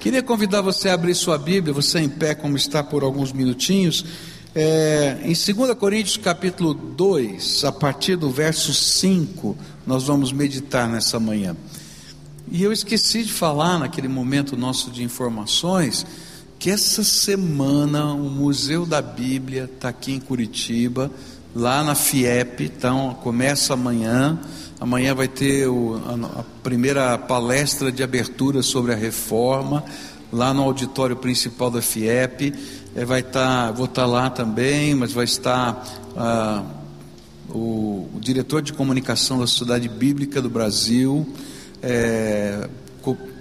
[0.00, 4.04] Queria convidar você a abrir sua Bíblia, você em pé, como está por alguns minutinhos,
[4.54, 11.18] é, em 2 Coríntios capítulo 2, a partir do verso 5, nós vamos meditar nessa
[11.18, 11.56] manhã.
[12.48, 16.06] E eu esqueci de falar naquele momento nosso de informações
[16.60, 21.10] que essa semana o Museu da Bíblia está aqui em Curitiba,
[21.54, 24.38] lá na FIEP, então começa amanhã.
[24.80, 29.84] Amanhã vai ter o, a, a, primeira palestra de abertura sobre a reforma,
[30.32, 32.54] lá no auditório principal da FIEP.
[32.94, 35.84] É, vai estar, tá, vou estar tá lá também, mas vai estar
[36.16, 36.62] ah,
[37.48, 41.26] o, o, diretor de comunicação da Sociedade Bíblica do Brasil,
[41.82, 42.68] é,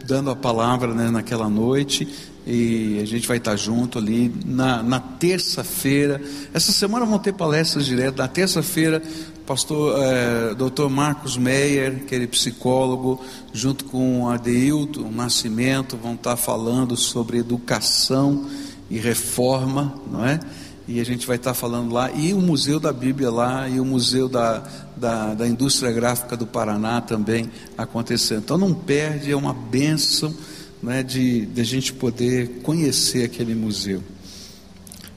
[0.08, 2.08] dando a palavra né, naquela noite
[2.48, 6.22] e a gente vai estar junto ali na, na terça-feira.
[6.54, 8.18] Essa semana vão ter palestras direto.
[8.20, 9.04] Na terça-feira,
[9.48, 10.90] pastor é, Dr.
[10.90, 18.46] Marcos Meyer, que é psicólogo, junto com Adeilton Nascimento, vão estar falando sobre educação
[18.90, 20.38] e reforma, não é?
[20.86, 23.86] E a gente vai estar falando lá, e o Museu da Bíblia lá, e o
[23.86, 24.64] Museu da,
[24.98, 28.40] da, da Indústria Gráfica do Paraná também acontecendo.
[28.40, 30.36] Então não perde, é uma bênção
[30.84, 34.04] né, de, de a gente poder conhecer aquele museu.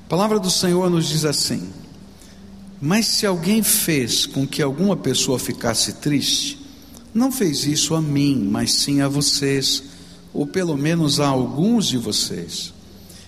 [0.06, 1.68] A palavra do Senhor nos diz assim:
[2.80, 6.58] Mas se alguém fez com que alguma pessoa ficasse triste,
[7.12, 9.82] não fez isso a mim, mas sim a vocês,
[10.32, 12.72] ou pelo menos a alguns de vocês.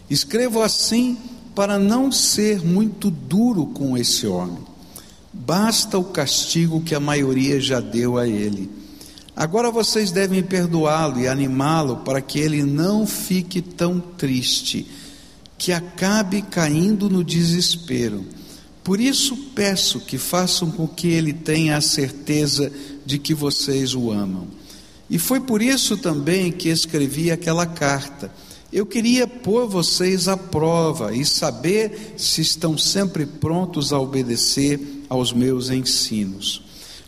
[0.08, 1.18] Escrevo assim
[1.54, 4.64] para não ser muito duro com esse homem.
[5.32, 8.82] Basta o castigo que a maioria já deu a ele
[9.34, 14.86] Agora vocês devem perdoá-lo e animá-lo para que ele não fique tão triste,
[15.56, 18.26] que acabe caindo no desespero.
[18.82, 22.72] Por isso peço que façam com que ele tenha a certeza
[23.06, 24.48] de que vocês o amam.
[25.08, 28.32] E foi por isso também que escrevi aquela carta.
[28.72, 35.32] Eu queria pôr vocês à prova e saber se estão sempre prontos a obedecer aos
[35.32, 36.62] meus ensinos.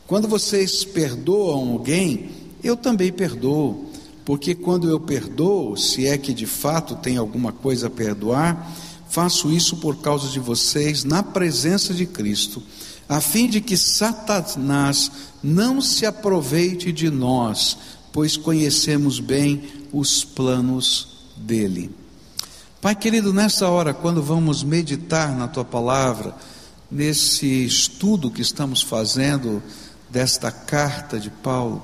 [0.06, 2.28] Quando vocês perdoam alguém,
[2.62, 3.86] eu também perdoo,
[4.24, 8.70] porque quando eu perdoo, se é que de fato tem alguma coisa a perdoar,
[9.14, 12.60] faço isso por causa de vocês na presença de Cristo,
[13.08, 15.08] a fim de que Satanás
[15.40, 17.78] não se aproveite de nós,
[18.12, 21.94] pois conhecemos bem os planos dele.
[22.80, 26.34] Pai querido, nessa hora, quando vamos meditar na tua palavra,
[26.90, 29.62] nesse estudo que estamos fazendo,
[30.10, 31.80] desta carta de Paulo,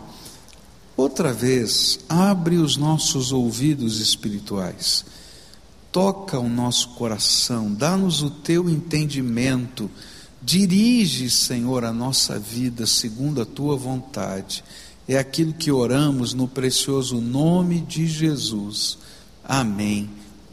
[0.96, 5.04] outra vez, abre os nossos ouvidos espirituais,
[5.92, 9.90] toca o nosso coração, dá-nos o teu entendimento,
[10.42, 14.64] dirige, Senhor, a nossa vida segundo a tua vontade.
[15.08, 18.98] É aquilo que oramos no precioso nome de Jesus.
[19.44, 20.08] Amém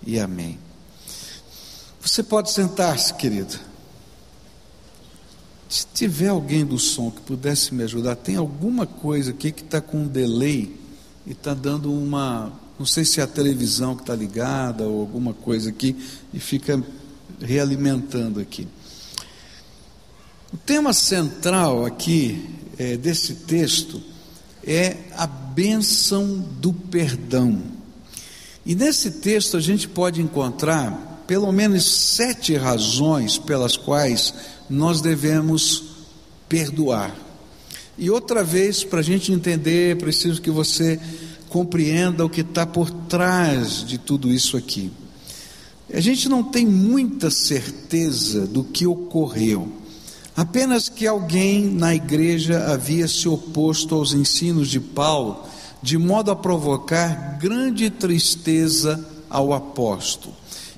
[0.05, 0.57] e amém.
[2.01, 3.59] Você pode sentar-se, querido.
[5.69, 9.81] Se tiver alguém do som que pudesse me ajudar, tem alguma coisa aqui que está
[9.81, 10.73] com um delay
[11.25, 12.53] e está dando uma.
[12.77, 15.95] Não sei se é a televisão que está ligada ou alguma coisa aqui
[16.33, 16.81] e fica
[17.41, 18.67] realimentando aqui.
[20.53, 22.45] O tema central aqui
[22.77, 24.01] é, desse texto
[24.63, 27.61] é a bênção do perdão.
[28.65, 34.33] E nesse texto a gente pode encontrar pelo menos sete razões pelas quais
[34.69, 35.83] nós devemos
[36.47, 37.15] perdoar.
[37.97, 40.99] E outra vez, para a gente entender, preciso que você
[41.49, 44.91] compreenda o que está por trás de tudo isso aqui.
[45.93, 49.71] A gente não tem muita certeza do que ocorreu,
[50.35, 55.43] apenas que alguém na igreja havia se oposto aos ensinos de Paulo,
[55.81, 60.35] de modo a provocar grande tristeza ao apóstolo.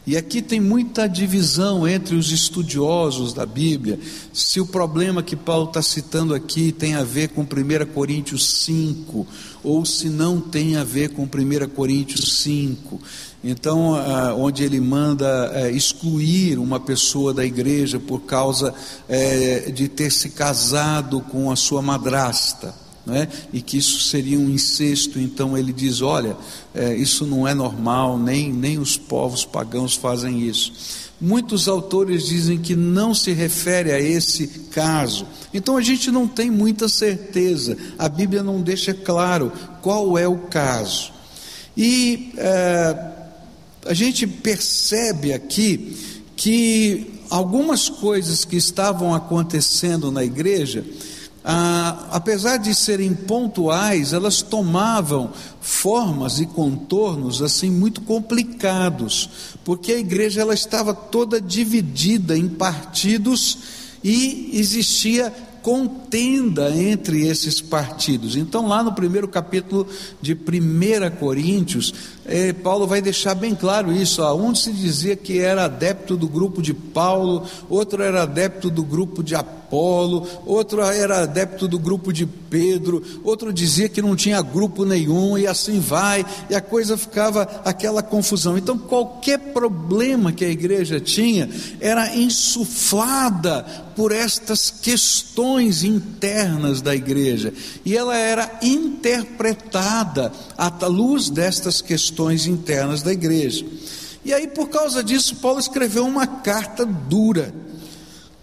[0.09, 3.99] E aqui tem muita divisão entre os estudiosos da Bíblia,
[4.33, 7.45] se o problema que Paulo está citando aqui tem a ver com 1
[7.93, 9.27] Coríntios 5,
[9.63, 12.99] ou se não tem a ver com 1 Coríntios 5.
[13.43, 18.73] Então, ah, onde ele manda eh, excluir uma pessoa da igreja por causa
[19.07, 23.27] eh, de ter se casado com a sua madrasta é?
[23.51, 26.35] e que isso seria um incesto, então ele diz: olha,
[26.73, 31.09] é, isso não é normal, nem, nem os povos pagãos fazem isso.
[31.21, 36.49] Muitos autores dizem que não se refere a esse caso, então a gente não tem
[36.49, 39.51] muita certeza, a Bíblia não deixa claro
[39.81, 41.11] qual é o caso.
[41.75, 43.11] E é,
[43.85, 45.95] a gente percebe aqui
[46.35, 50.83] que algumas coisas que estavam acontecendo na igreja
[51.51, 59.27] ah, apesar de serem pontuais, elas tomavam formas e contornos assim muito complicados,
[59.65, 63.57] porque a igreja ela estava toda dividida em partidos
[64.03, 68.35] e existia contenda entre esses partidos.
[68.35, 69.87] Então, lá no primeiro capítulo
[70.21, 71.93] de 1 Coríntios,
[72.25, 74.21] eh, Paulo vai deixar bem claro isso.
[74.21, 78.83] Ó, um se dizia que era adepto do grupo de Paulo, outro era adepto do
[78.83, 84.41] grupo de Apolo, outro era adepto do grupo de Pedro, outro dizia que não tinha
[84.41, 88.57] grupo nenhum, e assim vai, e a coisa ficava aquela confusão.
[88.57, 91.49] Então, qualquer problema que a igreja tinha
[91.79, 93.63] era insuflada
[93.95, 97.53] por estas questões internas da igreja,
[97.85, 103.65] e ela era interpretada à luz destas questões internas da igreja.
[104.23, 107.53] E aí, por causa disso, Paulo escreveu uma carta dura,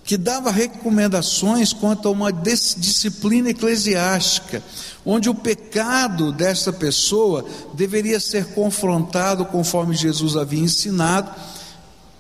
[0.06, 4.62] que dava recomendações quanto a uma disciplina eclesiástica,
[5.05, 7.44] onde o pecado dessa pessoa
[7.75, 11.29] deveria ser confrontado conforme Jesus havia ensinado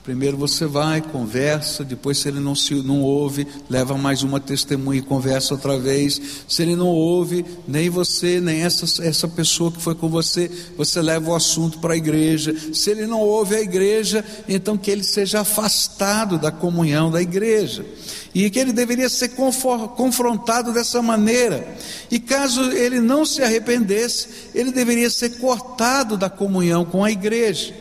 [0.06, 5.00] Primeiro você vai, conversa, depois se ele não, se, não ouve, leva mais uma testemunha
[5.00, 6.20] e conversa outra vez.
[6.46, 11.02] Se ele não ouve, nem você, nem essa, essa pessoa que foi com você, você
[11.02, 12.54] leva o assunto para a igreja.
[12.72, 17.84] Se ele não ouve a igreja, então que ele seja afastado da comunhão da igreja.
[18.32, 21.66] E que ele deveria ser confrontado dessa maneira.
[22.12, 27.74] E caso ele não se arrependesse, ele deveria ser cortado da comunhão com a igreja.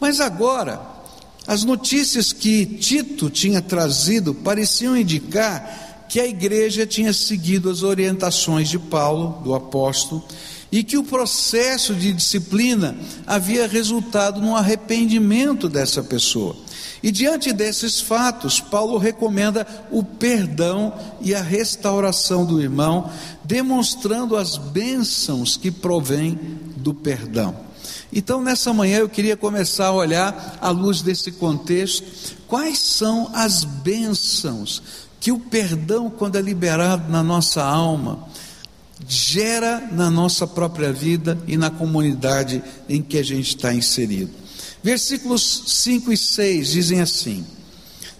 [0.00, 0.93] Mas agora,
[1.46, 8.68] as notícias que Tito tinha trazido pareciam indicar que a igreja tinha seguido as orientações
[8.68, 10.24] de Paulo, do apóstolo,
[10.70, 12.96] e que o processo de disciplina
[13.26, 16.56] havia resultado no arrependimento dessa pessoa.
[17.02, 23.10] E diante desses fatos, Paulo recomenda o perdão e a restauração do irmão,
[23.44, 26.38] demonstrando as bênçãos que provêm
[26.76, 27.54] do perdão.
[28.12, 32.04] Então, nessa manhã eu queria começar a olhar, à luz desse contexto,
[32.46, 34.82] quais são as bênçãos
[35.20, 38.28] que o perdão, quando é liberado na nossa alma,
[39.08, 44.30] gera na nossa própria vida e na comunidade em que a gente está inserido.
[44.82, 47.44] Versículos 5 e 6 dizem assim: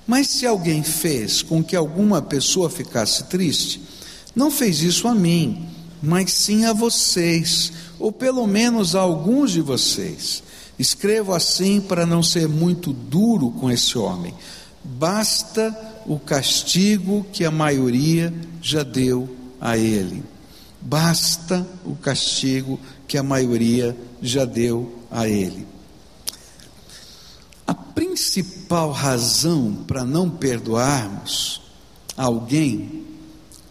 [0.07, 3.83] Mas se alguém fez com que alguma pessoa ficasse triste,
[4.35, 5.69] não fez isso a mim,
[6.03, 7.71] mas sim a vocês
[8.05, 10.43] ou pelo menos alguns de vocês.
[10.79, 14.35] Escrevo assim para não ser muito duro com esse homem.
[14.85, 15.75] Basta
[16.05, 18.31] o castigo que a maioria
[18.61, 20.23] já deu a ele.
[20.83, 22.79] Basta o castigo
[23.09, 25.67] que a maioria já deu a ele.
[27.67, 31.63] A principal razão para não perdoarmos
[32.15, 33.03] alguém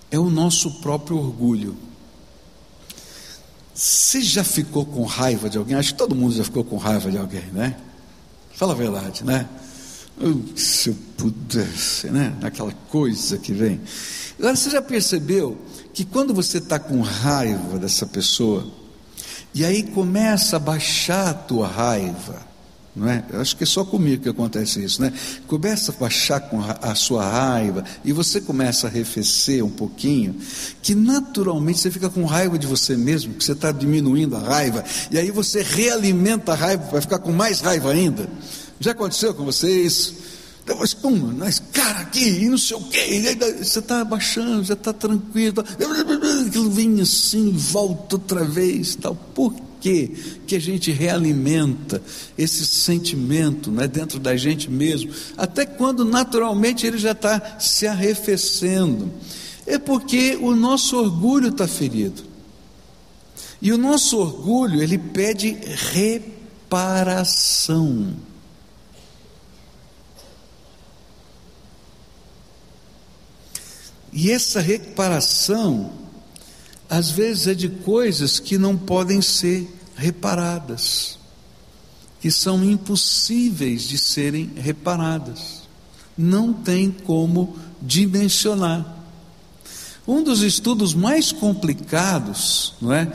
[0.10, 1.83] é o nosso próprio orgulho.
[3.74, 5.76] Você já ficou com raiva de alguém?
[5.76, 7.76] Acho que todo mundo já ficou com raiva de alguém, né?
[8.54, 9.50] Fala a verdade, né?
[10.56, 12.36] Se eu pudesse, né?
[12.44, 13.82] Aquela coisa que vem.
[14.38, 15.58] Agora, você já percebeu
[15.92, 18.68] que quando você está com raiva dessa pessoa,
[19.54, 22.53] e aí começa a baixar a tua raiva,
[22.96, 23.24] não é?
[23.32, 25.12] Eu acho que é só comigo que acontece isso, né?
[25.48, 30.36] Começa a baixar com a sua raiva e você começa a arrefecer um pouquinho,
[30.82, 34.84] que naturalmente você fica com raiva de você mesmo, que você está diminuindo a raiva,
[35.10, 38.30] e aí você realimenta a raiva para ficar com mais raiva ainda.
[38.80, 40.16] Já aconteceu com você isso?
[40.66, 44.94] Depois, pum, mas cara aqui, e não sei o quê, você está abaixando, já está
[44.94, 45.64] tranquilo, tá,
[46.48, 49.14] aquilo vem assim, volta outra vez, tal.
[49.14, 52.02] Por que que a gente realimenta
[52.38, 59.12] esse sentimento né, dentro da gente mesmo, até quando naturalmente ele já está se arrefecendo.
[59.68, 62.24] É porque o nosso orgulho está ferido.
[63.62, 65.58] E o nosso orgulho, ele pede
[66.70, 68.16] reparação.
[74.12, 76.03] E essa reparação
[76.90, 81.18] às vezes é de coisas que não podem ser reparadas,
[82.20, 85.64] que são impossíveis de serem reparadas.
[86.18, 88.98] Não tem como dimensionar.
[90.08, 93.12] Um dos estudos mais complicados, não é?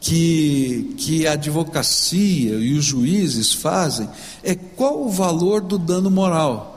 [0.00, 4.08] Que, que a advocacia e os juízes fazem
[4.42, 6.73] é qual o valor do dano moral.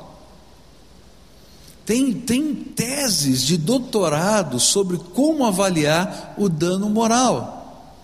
[1.87, 7.95] Tem, tem teses de doutorado sobre como avaliar o dano moral.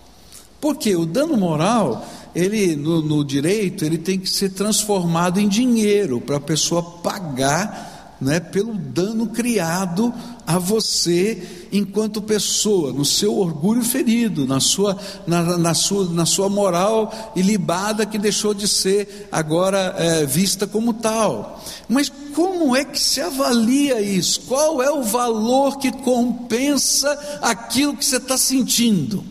[0.58, 2.02] Porque o dano moral,
[2.34, 7.93] ele no, no direito, ele tem que ser transformado em dinheiro para a pessoa pagar
[8.24, 10.12] né, pelo dano criado
[10.46, 16.48] a você enquanto pessoa, no seu orgulho ferido, na sua, na, na sua, na sua
[16.48, 21.62] moral ilibada que deixou de ser agora é, vista como tal.
[21.86, 24.40] Mas como é que se avalia isso?
[24.42, 29.22] Qual é o valor que compensa aquilo que você está sentindo?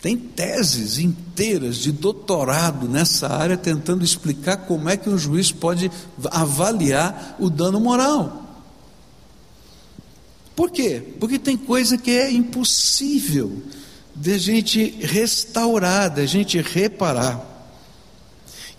[0.00, 0.98] Tem teses
[1.34, 5.90] inteiras de doutorado nessa área tentando explicar como é que um juiz pode
[6.30, 8.40] avaliar o dano moral.
[10.54, 11.02] Por quê?
[11.18, 13.60] Porque tem coisa que é impossível
[14.14, 17.44] de gente restaurar, de gente reparar.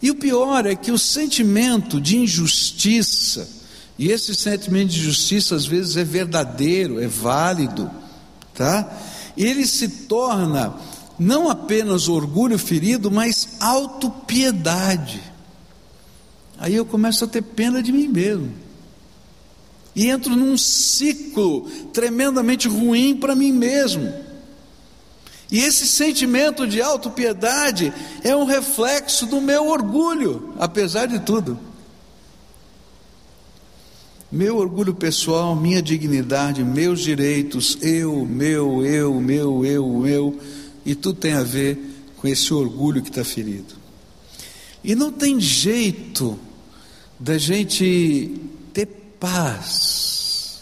[0.02, 3.50] E o pior é que o sentimento de injustiça,
[4.00, 7.92] e esse sentimento de justiça às vezes é verdadeiro, é válido,
[8.54, 8.90] tá?
[9.36, 10.74] Ele se torna
[11.18, 15.22] não apenas orgulho ferido, mas autopiedade.
[16.58, 18.52] Aí eu começo a ter pena de mim mesmo.
[19.96, 24.14] E entro num ciclo tremendamente ruim para mim mesmo.
[25.50, 27.94] E esse sentimento de autopiedade
[28.24, 31.58] é um reflexo do meu orgulho, apesar de tudo.
[34.32, 40.38] Meu orgulho pessoal, minha dignidade, meus direitos, eu, meu, eu, meu, eu, meu
[40.86, 41.80] e tudo tem a ver
[42.18, 43.74] com esse orgulho que está ferido.
[44.84, 46.38] E não tem jeito
[47.20, 48.40] da gente
[48.72, 48.86] ter
[49.20, 50.62] paz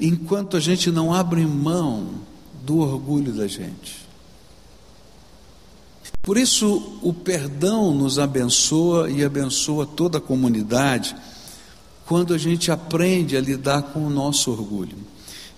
[0.00, 2.20] enquanto a gente não abre mão
[2.64, 4.08] do orgulho da gente.
[6.22, 11.16] Por isso, o perdão nos abençoa e abençoa toda a comunidade
[12.06, 14.96] quando a gente aprende a lidar com o nosso orgulho.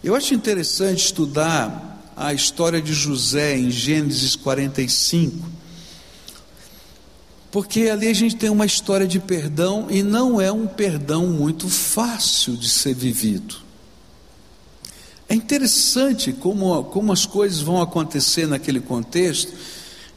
[0.03, 5.39] Eu acho interessante estudar a história de José em Gênesis 45,
[7.50, 11.67] porque ali a gente tem uma história de perdão e não é um perdão muito
[11.71, 13.57] fácil de ser vivido.
[15.31, 19.55] É interessante como, como as coisas vão acontecer naquele contexto,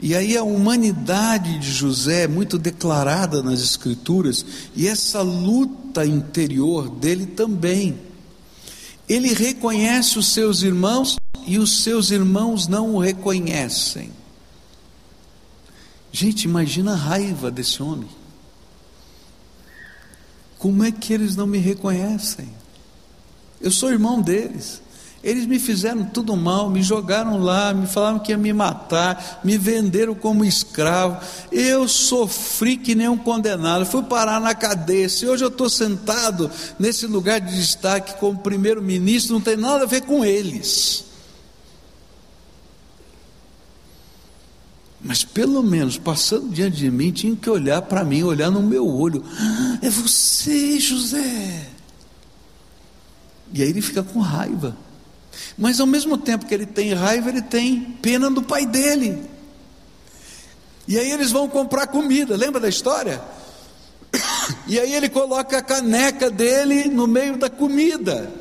[0.02, 4.46] e aí a humanidade de José é muito declarada nas Escrituras,
[4.76, 7.98] e essa luta interior dele também.
[9.08, 14.12] Ele reconhece os seus irmãos e os seus irmãos não o reconhecem.
[16.12, 18.10] Gente, imagina a raiva desse homem.
[20.60, 22.50] Como é que eles não me reconhecem?
[23.60, 24.83] Eu sou irmão deles.
[25.24, 29.58] Eles me fizeram tudo mal, me jogaram lá, me falaram que ia me matar, me
[29.58, 31.18] venderam como escravo.
[31.50, 35.08] Eu sofri que nem um condenado, fui parar na cadeia.
[35.08, 39.88] Se hoje eu estou sentado nesse lugar de destaque como primeiro-ministro, não tem nada a
[39.88, 41.06] ver com eles.
[45.02, 48.86] Mas pelo menos, passando diante de mim, tinha que olhar para mim, olhar no meu
[48.86, 49.24] olho.
[49.38, 51.70] Ah, é você, José.
[53.54, 54.76] E aí ele fica com raiva.
[55.58, 59.30] Mas ao mesmo tempo que ele tem raiva, ele tem pena do pai dele.
[60.88, 63.22] E aí eles vão comprar comida, lembra da história?
[64.68, 68.32] E aí ele coloca a caneca dele no meio da comida.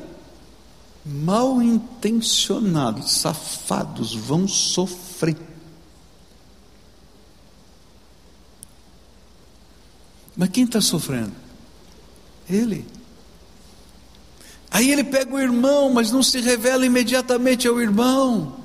[1.05, 5.35] Mal intencionados, safados, vão sofrer.
[10.35, 11.33] Mas quem está sofrendo?
[12.49, 12.85] Ele.
[14.73, 18.55] Aí ele pega o irmão, mas não se revela imediatamente ao irmão.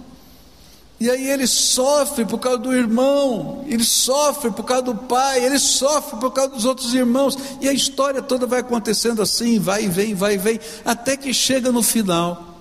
[0.98, 5.58] E aí ele sofre por causa do irmão, ele sofre por causa do pai, ele
[5.58, 7.36] sofre por causa dos outros irmãos.
[7.60, 11.32] E a história toda vai acontecendo assim, vai e vem, vai e vem, até que
[11.34, 12.56] chega no final.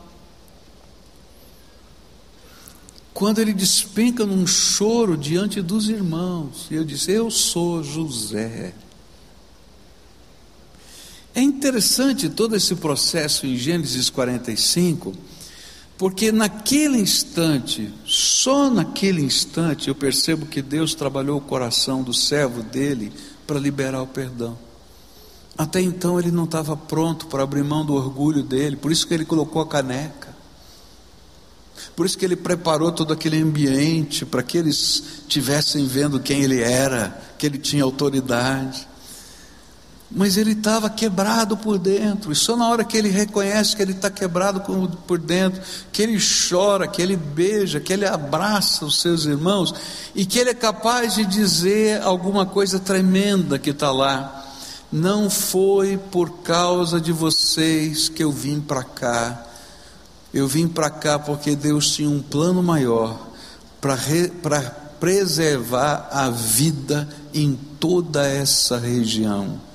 [3.14, 8.74] Quando ele despenca num choro diante dos irmãos, e eu disse: Eu sou José.
[11.38, 15.14] É interessante todo esse processo em Gênesis 45,
[15.96, 22.64] porque naquele instante, só naquele instante, eu percebo que Deus trabalhou o coração do servo
[22.64, 23.14] dele
[23.46, 24.58] para liberar o perdão.
[25.56, 29.14] Até então ele não estava pronto para abrir mão do orgulho dele, por isso que
[29.14, 30.36] ele colocou a caneca.
[31.96, 36.62] Por isso que ele preparou todo aquele ambiente para que eles tivessem vendo quem ele
[36.62, 38.88] era, que ele tinha autoridade
[40.10, 43.92] mas ele estava quebrado por dentro, e só na hora que ele reconhece que ele
[43.92, 44.62] está quebrado
[45.06, 45.62] por dentro,
[45.92, 46.18] que ele
[46.50, 49.74] chora, que ele beija, que ele abraça os seus irmãos,
[50.16, 54.46] e que ele é capaz de dizer alguma coisa tremenda que está lá.
[54.90, 59.46] Não foi por causa de vocês que eu vim para cá,
[60.34, 63.28] eu vim para cá porque Deus tinha um plano maior
[63.82, 64.62] para
[65.00, 69.67] preservar a vida em toda essa região.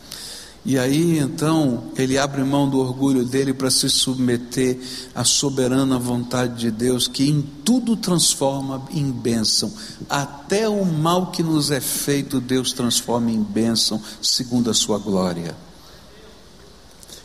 [0.64, 4.78] E aí então ele abre mão do orgulho dele para se submeter
[5.12, 9.73] à soberana vontade de Deus, que em tudo transforma em bênção.
[10.09, 15.57] Até o mal que nos é feito, Deus transforma em bênção, segundo a sua glória.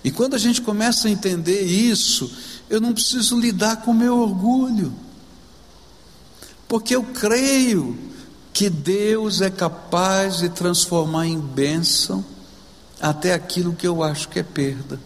[0.04, 2.32] E quando a gente começa a entender isso,
[2.68, 4.92] eu não preciso lidar com o meu orgulho,
[6.68, 7.96] porque eu creio
[8.52, 12.26] que Deus é capaz de transformar em bênção
[13.02, 15.00] até aquilo que eu acho que é perda.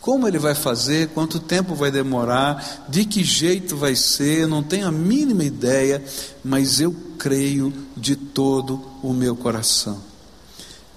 [0.00, 4.86] Como ele vai fazer, quanto tempo vai demorar, de que jeito vai ser, não tenho
[4.86, 6.02] a mínima ideia,
[6.44, 10.08] mas eu creio de todo o meu coração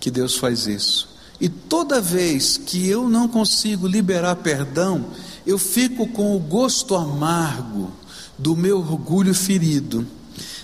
[0.01, 1.07] que Deus faz isso.
[1.39, 5.05] E toda vez que eu não consigo liberar perdão,
[5.45, 7.91] eu fico com o gosto amargo
[8.37, 10.05] do meu orgulho ferido,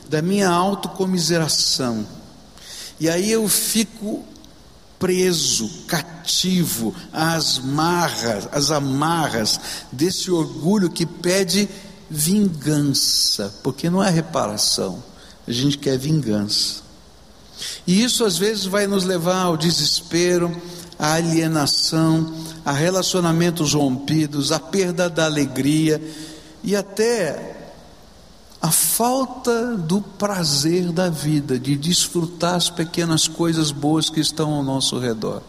[0.10, 2.06] da minha autocomiseração.
[3.00, 4.26] E aí eu fico
[5.00, 9.60] preso, cativo às marras, às amarras
[9.92, 11.70] desse orgulho que pede
[12.10, 15.04] vingança, porque não é reparação,
[15.48, 16.88] a gente quer vingança.
[17.86, 20.56] E isso às vezes vai nos levar ao desespero,
[20.98, 22.34] à alienação,
[22.66, 26.01] a relacionamentos rompidos, à perda da alegria
[26.63, 27.57] e até
[28.62, 34.64] a falta do prazer da vida, de desfrutar as pequenas coisas boas que estão ao
[34.64, 35.42] nosso redor.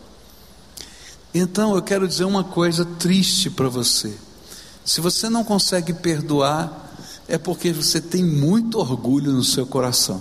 [1.35, 4.15] Então eu quero dizer uma coisa triste para você.
[4.85, 6.89] Se você não consegue perdoar,
[7.27, 10.21] é porque você tem muito orgulho no seu coração.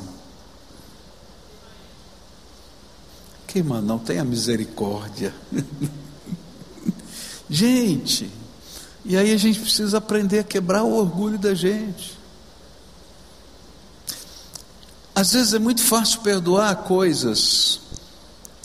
[3.47, 5.33] Que mano, não tenha misericórdia.
[7.49, 8.29] gente,
[9.05, 12.16] e aí a gente precisa aprender a quebrar o orgulho da gente.
[15.17, 17.79] Às vezes é muito fácil perdoar coisas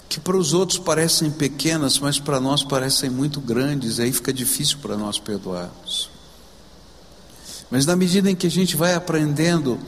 [0.06, 4.34] que para os outros parecem pequenas, mas para nós parecem muito grandes, e aí fica
[4.34, 6.10] difícil para nós perdoarmos.
[7.70, 9.80] Mas na medida em que a gente vai aprendendo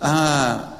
[0.00, 0.72] a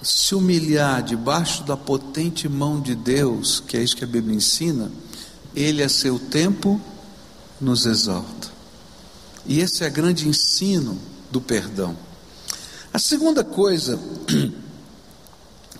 [0.00, 4.90] se humilhar debaixo da potente mão de Deus, que é isso que a Bíblia ensina,
[5.54, 6.80] Ele a seu tempo
[7.60, 8.48] nos exalta.
[9.44, 10.98] E esse é o grande ensino
[11.30, 11.94] do perdão.
[12.94, 14.00] A segunda coisa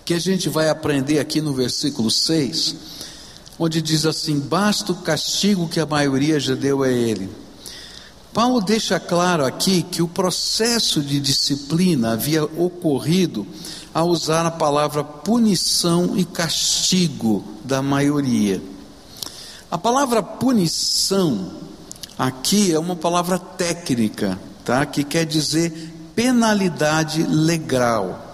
[0.07, 2.77] que a gente vai aprender aqui no versículo 6,
[3.59, 7.29] onde diz assim: basta o castigo que a maioria já deu a ele.
[8.33, 13.45] Paulo deixa claro aqui que o processo de disciplina havia ocorrido
[13.93, 18.63] ao usar a palavra punição e castigo da maioria.
[19.69, 21.51] A palavra punição
[22.17, 24.87] aqui é uma palavra técnica, tá?
[24.87, 25.73] Que quer dizer
[26.15, 28.26] penalidade legal.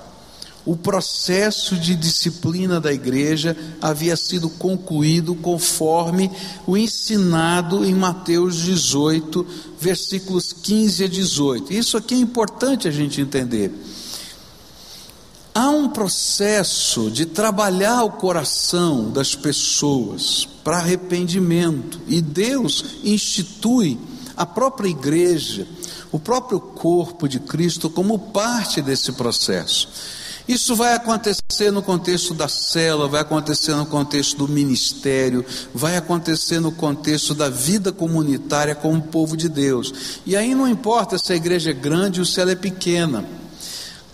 [0.65, 6.31] O processo de disciplina da igreja havia sido concluído conforme
[6.67, 9.45] o ensinado em Mateus 18,
[9.81, 11.73] versículos 15 a 18.
[11.73, 13.73] Isso aqui é importante a gente entender.
[15.53, 23.99] Há um processo de trabalhar o coração das pessoas para arrependimento, e Deus institui
[24.37, 25.67] a própria igreja,
[26.13, 29.89] o próprio corpo de Cristo como parte desse processo.
[30.47, 36.59] Isso vai acontecer no contexto da célula, vai acontecer no contexto do ministério, vai acontecer
[36.59, 40.21] no contexto da vida comunitária como povo de Deus.
[40.27, 43.25] E aí não importa se a igreja é grande ou se ela é pequena.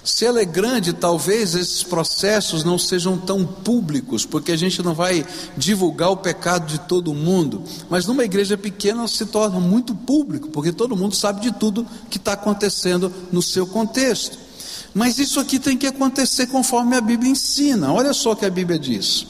[0.04, 4.94] Se ela é grande, talvez esses processos não sejam tão públicos, porque a gente não
[4.94, 7.62] vai divulgar o pecado de todo mundo.
[7.90, 12.16] Mas numa igreja pequena se torna muito público, porque todo mundo sabe de tudo que
[12.16, 14.47] está acontecendo no seu contexto.
[14.94, 17.92] Mas isso aqui tem que acontecer conforme a Bíblia ensina.
[17.92, 19.26] Olha só o que a Bíblia diz.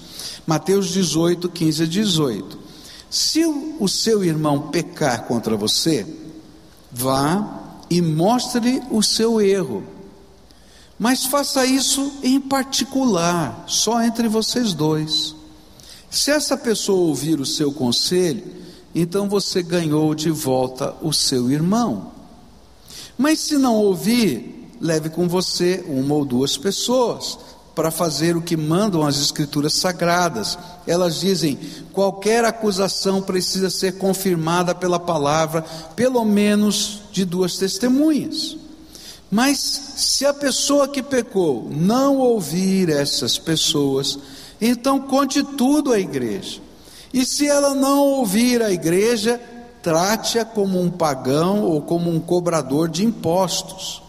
[0.46, 2.58] Mateus 18, 15 a 18.
[3.10, 6.06] Se o seu irmão pecar contra você,
[6.92, 9.82] vá e mostre o seu erro.
[10.98, 15.34] Mas faça isso em particular, só entre vocês dois.
[16.10, 18.42] Se essa pessoa ouvir o seu conselho,
[18.94, 22.12] então você ganhou de volta o seu irmão.
[23.16, 27.38] Mas se não ouvir, leve com você uma ou duas pessoas
[27.78, 30.58] para fazer o que mandam as Escrituras Sagradas.
[30.84, 31.56] Elas dizem:
[31.92, 35.62] qualquer acusação precisa ser confirmada pela palavra,
[35.94, 38.56] pelo menos de duas testemunhas.
[39.30, 39.58] Mas
[39.96, 44.18] se a pessoa que pecou não ouvir essas pessoas,
[44.60, 46.60] então conte tudo à igreja.
[47.12, 49.40] E se ela não ouvir a igreja,
[49.82, 54.02] trate-a como um pagão ou como um cobrador de impostos.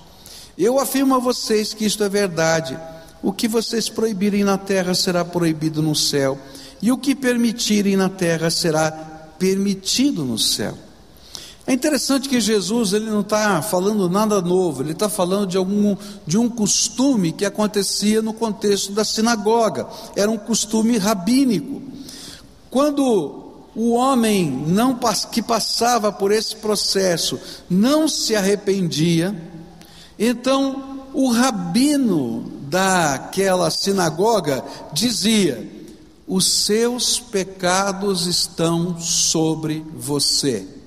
[0.59, 2.77] Eu afirmo a vocês que isto é verdade.
[3.23, 6.37] O que vocês proibirem na terra será proibido no céu,
[6.81, 8.91] e o que permitirem na terra será
[9.39, 10.77] permitido no céu.
[11.65, 15.95] É interessante que Jesus ele não está falando nada novo, ele está falando de algum
[16.27, 19.87] de um costume que acontecia no contexto da sinagoga.
[20.13, 21.81] Era um costume rabínico.
[22.69, 24.97] Quando o homem não
[25.31, 29.33] que passava por esse processo não se arrependia,
[30.19, 35.67] então o rabino daquela sinagoga dizia:
[36.27, 40.78] os seus pecados estão sobre você.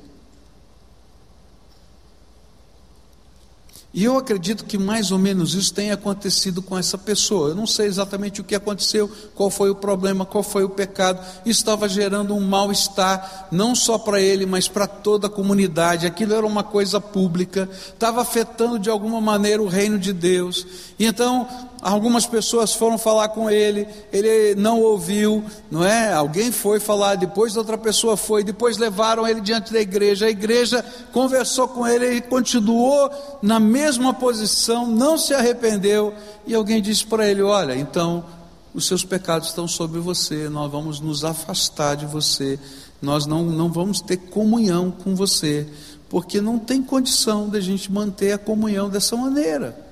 [3.95, 7.51] E eu acredito que mais ou menos isso tenha acontecido com essa pessoa.
[7.51, 11.21] Eu não sei exatamente o que aconteceu, qual foi o problema, qual foi o pecado.
[11.45, 16.07] Isso estava gerando um mal-estar, não só para ele, mas para toda a comunidade.
[16.07, 20.67] Aquilo era uma coisa pública, estava afetando de alguma maneira o reino de Deus.
[20.99, 21.47] E então,
[21.83, 26.13] algumas pessoas foram falar com ele, ele não ouviu, não é?
[26.13, 30.27] Alguém foi falar, depois outra pessoa foi, depois levaram ele diante da igreja.
[30.27, 33.11] A igreja conversou com ele, ele continuou
[33.43, 36.15] na mesma posição, não se arrependeu,
[36.47, 38.25] e alguém disse para ele: Olha, então
[38.73, 42.61] os seus pecados estão sobre você, nós vamos nos afastar de você,
[43.03, 45.67] nós não, não vamos ter comunhão com você,
[46.09, 49.92] porque não tem condição de a gente manter a comunhão dessa maneira.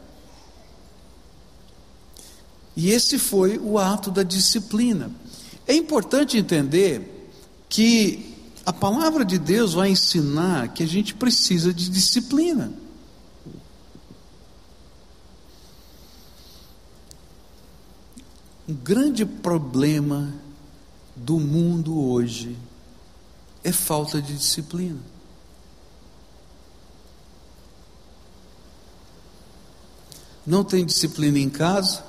[2.77, 5.11] E esse foi o ato da disciplina.
[5.67, 7.31] É importante entender
[7.69, 12.73] que a palavra de Deus vai ensinar que a gente precisa de disciplina.
[18.69, 20.33] Um grande problema
[21.17, 22.57] do mundo hoje
[23.65, 25.01] é falta de disciplina.
[30.47, 32.05] Não tem disciplina em casa,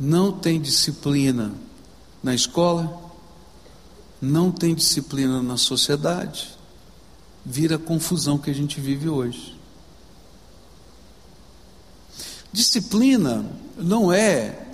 [0.00, 1.52] não tem disciplina
[2.22, 3.12] na escola,
[4.20, 6.48] não tem disciplina na sociedade,
[7.44, 9.54] vira a confusão que a gente vive hoje.
[12.50, 13.44] Disciplina
[13.76, 14.66] não é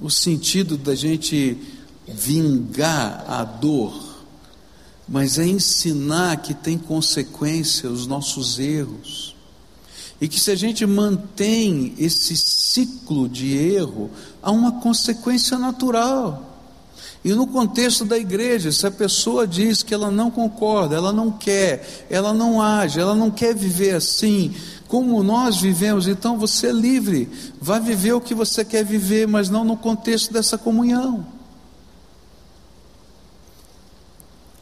[0.00, 1.58] o sentido da gente
[2.06, 4.24] vingar a dor,
[5.08, 9.34] mas é ensinar que tem consequência os nossos erros.
[10.20, 14.10] E que se a gente mantém esse ciclo de erro,
[14.42, 16.46] há uma consequência natural.
[17.24, 21.30] E no contexto da igreja, se a pessoa diz que ela não concorda, ela não
[21.30, 24.54] quer, ela não age, ela não quer viver assim,
[24.88, 27.28] como nós vivemos, então você é livre,
[27.60, 31.39] vá viver o que você quer viver, mas não no contexto dessa comunhão.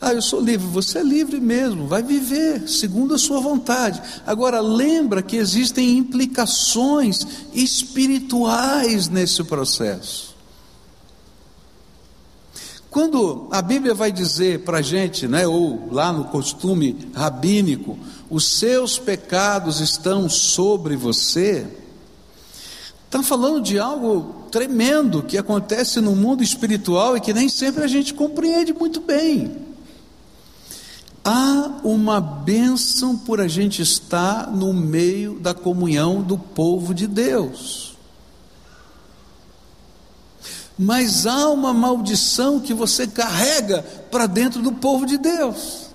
[0.08, 4.00] Ah, eu sou livre, você é livre mesmo, vai viver segundo a sua vontade.
[4.26, 10.34] Agora, lembra que existem implicações espirituais nesse processo.
[12.88, 17.98] Quando a Bíblia vai dizer para a gente, né, ou lá no costume rabínico,
[18.30, 21.66] os seus pecados estão sobre você,
[23.04, 27.86] está falando de algo tremendo que acontece no mundo espiritual e que nem sempre a
[27.86, 29.67] gente compreende muito bem.
[31.30, 37.98] Há uma bênção por a gente estar no meio da comunhão do povo de Deus.
[40.78, 45.90] Mas há uma maldição que você carrega para dentro do povo de Deus,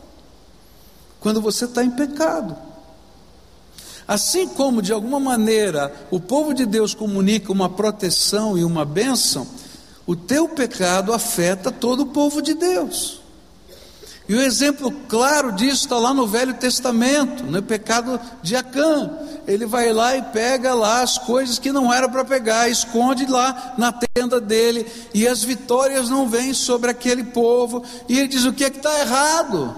[1.19, 2.55] quando você está em pecado.
[4.07, 9.47] Assim como de alguma maneira o povo de Deus comunica uma proteção e uma bênção,
[10.05, 13.22] o teu pecado afeta todo o povo de Deus.
[14.33, 19.11] E o exemplo claro disso está lá no Velho Testamento, no pecado de Acã.
[19.45, 23.75] Ele vai lá e pega lá as coisas que não era para pegar, esconde lá
[23.77, 27.85] na tenda dele, e as vitórias não vêm sobre aquele povo.
[28.09, 29.75] E ele diz: o que é que está errado?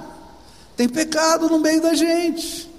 [0.78, 2.72] Tem pecado no meio da gente.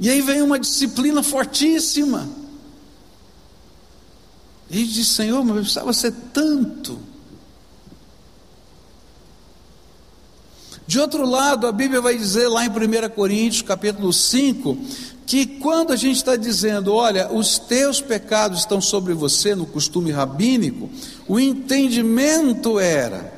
[0.00, 2.28] E aí vem uma disciplina fortíssima.
[4.68, 7.09] E diz: Senhor, mas precisava ser tanto.
[10.90, 14.76] De outro lado, a Bíblia vai dizer lá em 1 Coríntios, capítulo 5,
[15.24, 20.10] que quando a gente está dizendo, olha, os teus pecados estão sobre você, no costume
[20.10, 20.90] rabínico,
[21.28, 23.32] o entendimento era,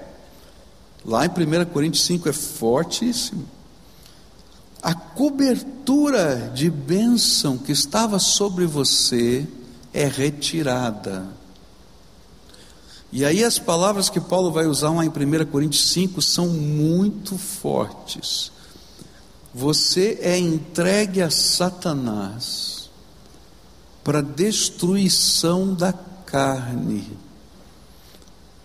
[1.04, 3.46] lá em 1 Coríntios 5 é fortíssimo,
[4.82, 9.46] a cobertura de bênção que estava sobre você
[9.92, 11.26] é retirada.
[13.12, 17.36] E aí as palavras que Paulo vai usar lá em 1 Coríntios 5 são muito
[17.36, 18.50] fortes.
[19.54, 22.90] Você é entregue a Satanás
[24.02, 27.06] para destruição da carne,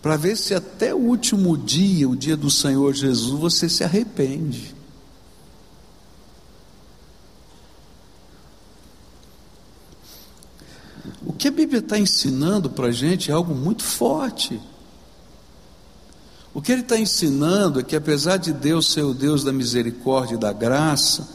[0.02, 4.77] para ver se até o último dia, o dia do Senhor Jesus, você se arrepende.
[11.38, 14.60] Que a Bíblia está ensinando para a gente é algo muito forte.
[16.54, 20.36] O que ele está ensinando é que, apesar de Deus ser o Deus da misericórdia
[20.36, 21.30] e da graça,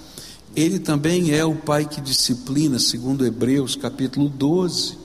[0.57, 4.99] Ele também é o Pai que disciplina, segundo Hebreus capítulo 12.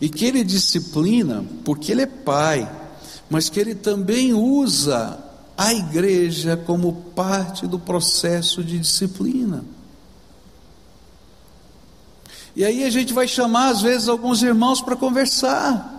[0.00, 2.70] E que Ele disciplina porque Ele é Pai,
[3.28, 5.22] mas que Ele também usa
[5.54, 9.62] a igreja como parte do processo de disciplina.
[12.54, 15.98] E aí a gente vai chamar, às vezes, alguns irmãos para conversar.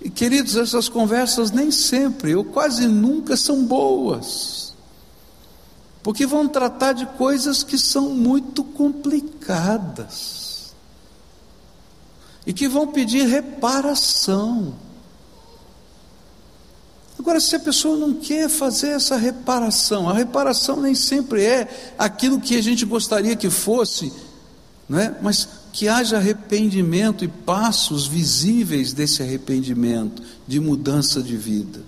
[0.00, 4.74] E queridos, essas conversas nem sempre, ou quase nunca, são boas,
[6.02, 10.74] porque vão tratar de coisas que são muito complicadas,
[12.46, 14.74] e que vão pedir reparação.
[17.18, 22.40] Agora, se a pessoa não quer fazer essa reparação, a reparação nem sempre é aquilo
[22.40, 24.12] que a gente gostaria que fosse,
[24.88, 25.16] não é?
[25.20, 31.82] mas que haja arrependimento e passos visíveis desse arrependimento, de mudança de vida.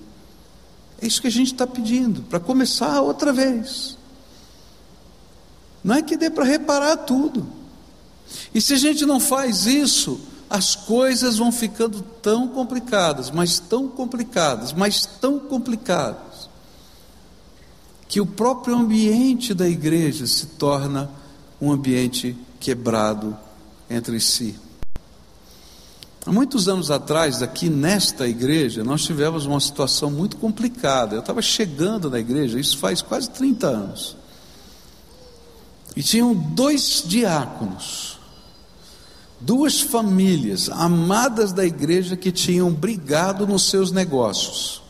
[1.00, 3.96] É isso que a gente está pedindo, para começar outra vez.
[5.82, 7.46] Não é que dê para reparar tudo.
[8.52, 13.88] E se a gente não faz isso, as coisas vão ficando tão complicadas, mas tão
[13.88, 16.48] complicadas, mas tão complicadas,
[18.08, 21.10] que o próprio ambiente da igreja se torna
[21.60, 23.36] um ambiente quebrado
[23.88, 24.58] entre si.
[26.28, 31.16] Há muitos anos atrás, aqui nesta igreja, nós tivemos uma situação muito complicada.
[31.16, 34.16] Eu estava chegando na igreja, isso faz quase 30 anos.
[35.96, 38.18] E tinham dois diáconos,
[39.40, 44.82] duas famílias amadas da igreja que tinham brigado nos seus negócios.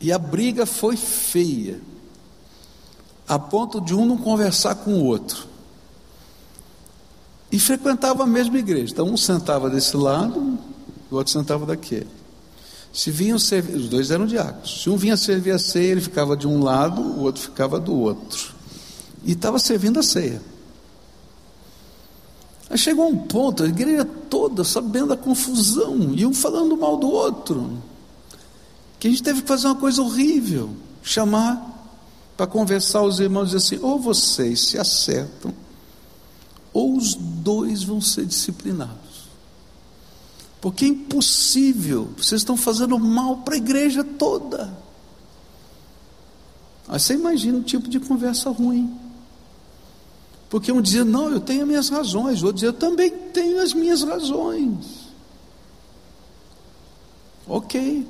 [0.00, 1.80] E a briga foi feia,
[3.26, 5.54] a ponto de um não conversar com o outro
[7.54, 8.92] e frequentava a mesma igreja.
[8.92, 10.58] Então, um sentava desse lado,
[11.08, 12.08] o outro sentava daquele.
[12.92, 14.82] Se vinham servir, os dois eram diáconos.
[14.82, 17.94] Se um vinha servir a ceia, ele ficava de um lado, o outro ficava do
[17.94, 18.52] outro.
[19.24, 20.42] E estava servindo a ceia.
[22.68, 27.08] Aí chegou um ponto, a igreja toda sabendo da confusão, e um falando mal do
[27.08, 27.78] outro,
[28.98, 30.70] que a gente teve que fazer uma coisa horrível:
[31.04, 31.73] chamar
[32.36, 35.54] para conversar os irmãos e dizer assim: ou vocês se acertam,
[36.72, 39.24] ou os dois vão ser disciplinados.
[40.60, 44.76] Porque é impossível, vocês estão fazendo mal para a igreja toda.
[46.88, 48.98] Aí você imagina o tipo de conversa ruim.
[50.48, 53.60] Porque um dizia, não, eu tenho as minhas razões, o outro dizia, eu também tenho
[53.60, 55.04] as minhas razões.
[57.46, 58.06] Ok,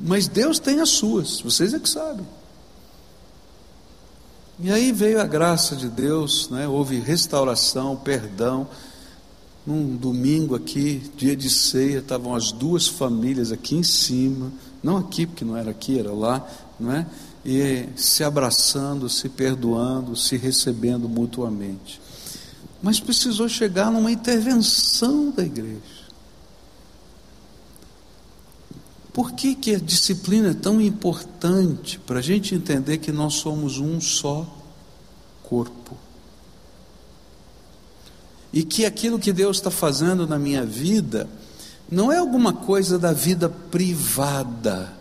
[0.00, 2.26] mas Deus tem as suas, vocês é que sabem.
[4.58, 6.66] E aí veio a graça de Deus, né?
[6.66, 8.66] houve restauração, perdão.
[9.66, 14.50] Num domingo aqui, dia de ceia, estavam as duas famílias aqui em cima,
[14.82, 16.46] não aqui, porque não era aqui, era lá,
[16.80, 17.06] não é?
[17.44, 22.00] E se abraçando, se perdoando, se recebendo mutuamente.
[22.82, 25.95] Mas precisou chegar numa intervenção da igreja.
[29.16, 33.78] Por que, que a disciplina é tão importante para a gente entender que nós somos
[33.78, 34.46] um só
[35.42, 35.96] corpo?
[38.52, 41.26] E que aquilo que Deus está fazendo na minha vida
[41.90, 44.92] não é alguma coisa da vida privada,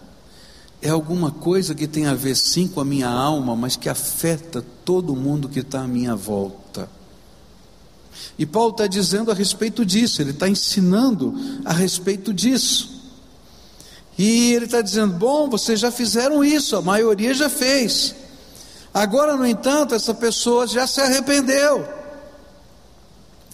[0.81, 4.63] é alguma coisa que tem a ver sim com a minha alma, mas que afeta
[4.85, 6.89] todo mundo que está à minha volta.
[8.39, 12.94] E Paulo está dizendo a respeito disso, ele está ensinando a respeito disso.
[14.17, 18.15] E ele está dizendo: bom, vocês já fizeram isso, a maioria já fez.
[18.93, 21.85] Agora, no entanto, essa pessoa já se arrependeu.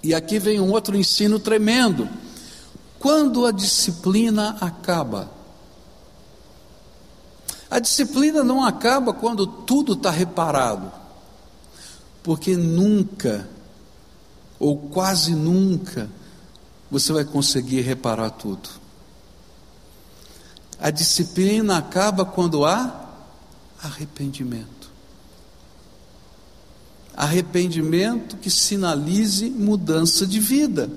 [0.03, 2.07] E aqui vem um outro ensino tremendo.
[2.99, 5.31] Quando a disciplina acaba,
[7.69, 10.91] a disciplina não acaba quando tudo está reparado,
[12.21, 13.49] porque nunca,
[14.59, 16.09] ou quase nunca,
[16.91, 18.80] você vai conseguir reparar tudo.
[20.81, 23.07] A disciplina acaba quando há
[23.83, 24.89] arrependimento.
[27.15, 30.89] Arrependimento que sinalize mudança de vida.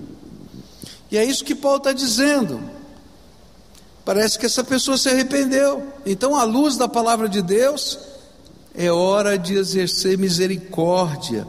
[1.10, 2.60] E é isso que Paulo está dizendo.
[4.04, 5.92] Parece que essa pessoa se arrependeu.
[6.06, 7.98] Então, à luz da palavra de Deus,
[8.74, 11.46] é hora de exercer misericórdia.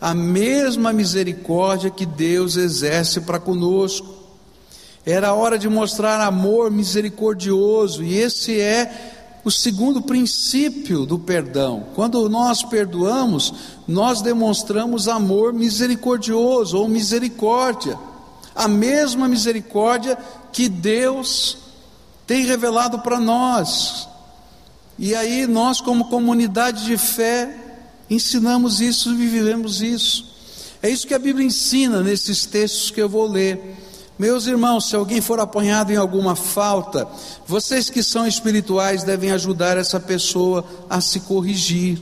[0.00, 4.15] a mesma misericórdia que Deus exerce para conosco.
[5.06, 9.12] Era hora de mostrar amor misericordioso, e esse é
[9.44, 11.86] o segundo princípio do perdão.
[11.94, 13.54] Quando nós perdoamos,
[13.86, 17.96] nós demonstramos amor misericordioso ou misericórdia,
[18.52, 20.18] a mesma misericórdia
[20.52, 21.56] que Deus
[22.26, 24.08] tem revelado para nós.
[24.98, 27.56] E aí nós, como comunidade de fé,
[28.10, 30.26] ensinamos isso e vivemos isso.
[30.82, 33.85] É isso que a Bíblia ensina nesses textos que eu vou ler.
[34.18, 37.06] Meus irmãos, se alguém for apanhado em alguma falta,
[37.46, 42.00] vocês que são espirituais devem ajudar essa pessoa a se corrigir.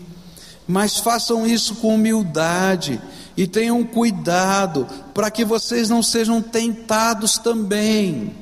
[0.67, 3.01] Mas façam isso com humildade
[3.37, 8.35] e tenham cuidado para que vocês não sejam tentados também.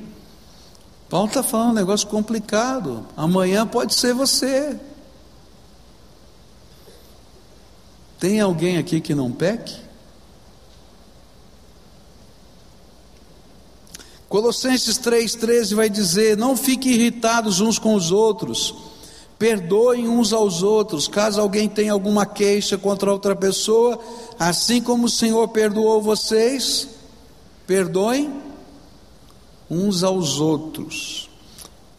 [1.09, 3.05] Paulo está falando um negócio complicado.
[3.17, 4.79] Amanhã pode ser você.
[8.19, 9.82] Tem alguém aqui que não peque?
[14.33, 18.73] Colossenses 3,13 vai dizer: Não fiquem irritados uns com os outros,
[19.37, 23.99] perdoem uns aos outros, caso alguém tenha alguma queixa contra outra pessoa,
[24.39, 26.87] assim como o Senhor perdoou vocês,
[27.67, 28.33] perdoem
[29.69, 31.29] uns aos outros.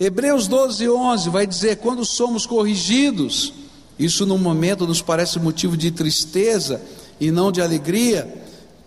[0.01, 3.53] Hebreus 12, 11 vai dizer: Quando somos corrigidos,
[3.97, 6.83] isso no momento nos parece motivo de tristeza
[7.21, 8.44] e não de alegria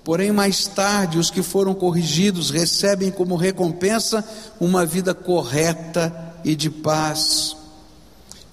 [0.07, 4.25] Porém, mais tarde, os que foram corrigidos recebem como recompensa
[4.57, 7.57] uma vida correta e de paz.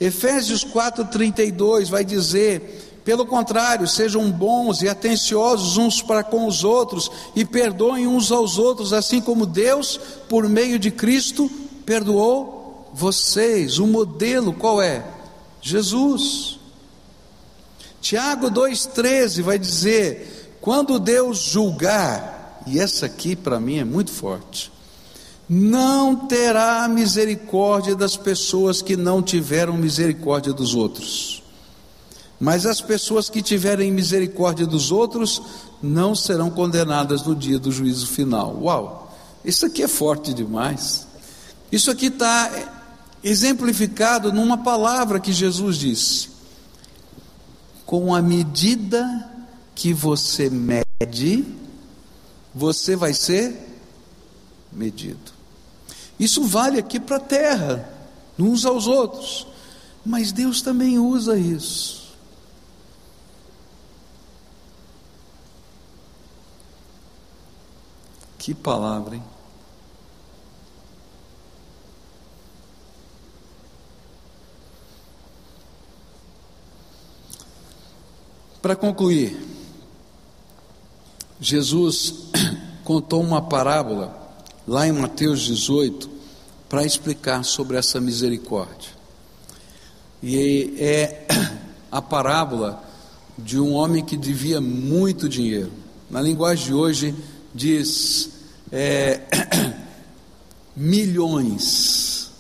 [0.01, 7.09] Efésios 4,32 vai dizer: pelo contrário, sejam bons e atenciosos uns para com os outros
[7.37, 9.97] e perdoem uns aos outros, assim como Deus,
[10.29, 11.49] por meio de Cristo,
[11.87, 13.79] perdoou vocês.
[13.79, 15.05] O modelo qual é?
[15.63, 16.59] Jesus.
[18.01, 20.34] Tiago 2,13 vai dizer:
[20.65, 24.73] quando Deus julgar, e essa aqui para mim é muito forte,
[25.47, 31.43] não terá misericórdia das pessoas que não tiveram misericórdia dos outros.
[32.41, 35.43] Mas as pessoas que tiverem misericórdia dos outros
[35.83, 38.59] não serão condenadas no dia do juízo final.
[38.63, 41.07] Uau, isso aqui é forte demais.
[41.71, 42.51] Isso aqui está
[43.23, 46.31] exemplificado numa palavra que Jesus disse:
[47.85, 49.34] com a medida
[49.75, 51.45] que você mede,
[52.55, 53.55] você vai ser
[54.73, 55.33] medido.
[56.19, 57.93] Isso vale aqui para a terra,
[58.39, 59.47] uns aos outros,
[60.05, 62.05] mas Deus também usa isso.
[68.39, 69.23] Que palavra, hein?
[78.61, 79.54] Para concluir,
[81.45, 82.31] Jesus
[82.85, 84.17] contou uma parábola
[84.67, 86.09] lá em Mateus 18
[86.71, 88.89] para explicar sobre essa misericórdia.
[90.23, 91.27] E é
[91.93, 92.83] a parábola
[93.37, 95.71] de um homem que devia muito dinheiro.
[96.11, 97.15] Na linguagem de hoje
[97.55, 98.31] diz
[98.73, 99.21] é,
[100.75, 102.31] milhões,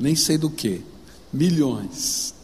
[0.00, 0.82] nem sei do que,
[1.30, 2.34] milhões.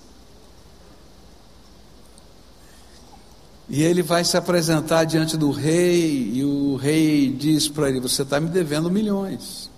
[3.70, 8.22] E ele vai se apresentar diante do rei, e o rei diz para ele: Você
[8.22, 9.70] está me devendo milhões.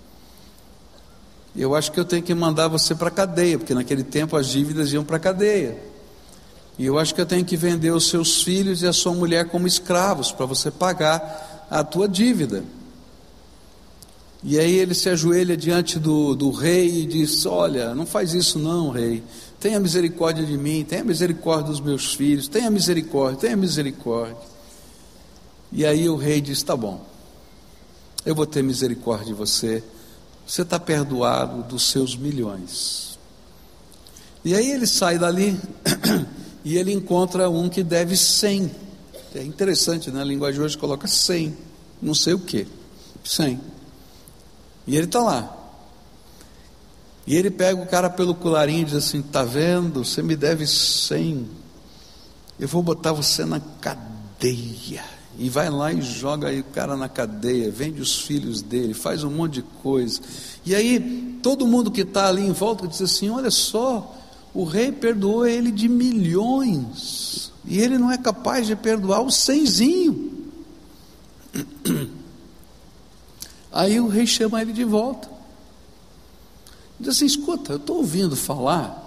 [1.54, 4.46] Eu acho que eu tenho que mandar você para a cadeia, porque naquele tempo as
[4.46, 5.76] dívidas iam para a cadeia.
[6.78, 9.50] E eu acho que eu tenho que vender os seus filhos e a sua mulher
[9.50, 12.64] como escravos para você pagar a tua dívida.
[14.42, 18.58] E aí ele se ajoelha diante do, do rei e diz: Olha, não faz isso
[18.58, 19.22] não, rei.
[19.62, 24.36] Tenha misericórdia de mim, tenha misericórdia dos meus filhos, tenha misericórdia, tenha misericórdia.
[25.70, 27.06] E aí o rei diz: Tá bom,
[28.26, 29.84] eu vou ter misericórdia de você,
[30.44, 33.16] você está perdoado dos seus milhões.
[34.44, 35.56] E aí ele sai dali
[36.64, 38.68] e ele encontra um que deve cem.
[39.32, 40.22] É interessante, né?
[40.22, 41.56] A linguagem hoje coloca cem,
[42.02, 42.66] não sei o que,
[43.22, 43.60] cem.
[44.88, 45.61] E ele está lá.
[47.26, 50.04] E ele pega o cara pelo colarinho e diz assim: Está vendo?
[50.04, 51.48] Você me deve cem.
[52.58, 55.04] Eu vou botar você na cadeia.
[55.38, 59.24] E vai lá e joga aí o cara na cadeia, vende os filhos dele, faz
[59.24, 60.20] um monte de coisa.
[60.64, 64.14] E aí, todo mundo que está ali em volta diz assim: Olha só,
[64.52, 67.52] o rei perdoou ele de milhões.
[67.64, 70.32] E ele não é capaz de perdoar o cenzinho.
[73.72, 75.31] Aí o rei chama ele de volta.
[77.02, 79.00] Diz assim: escuta, eu estou ouvindo falar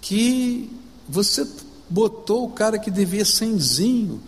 [0.00, 0.70] que
[1.08, 1.46] você
[1.90, 4.22] botou o cara que devia cenzinho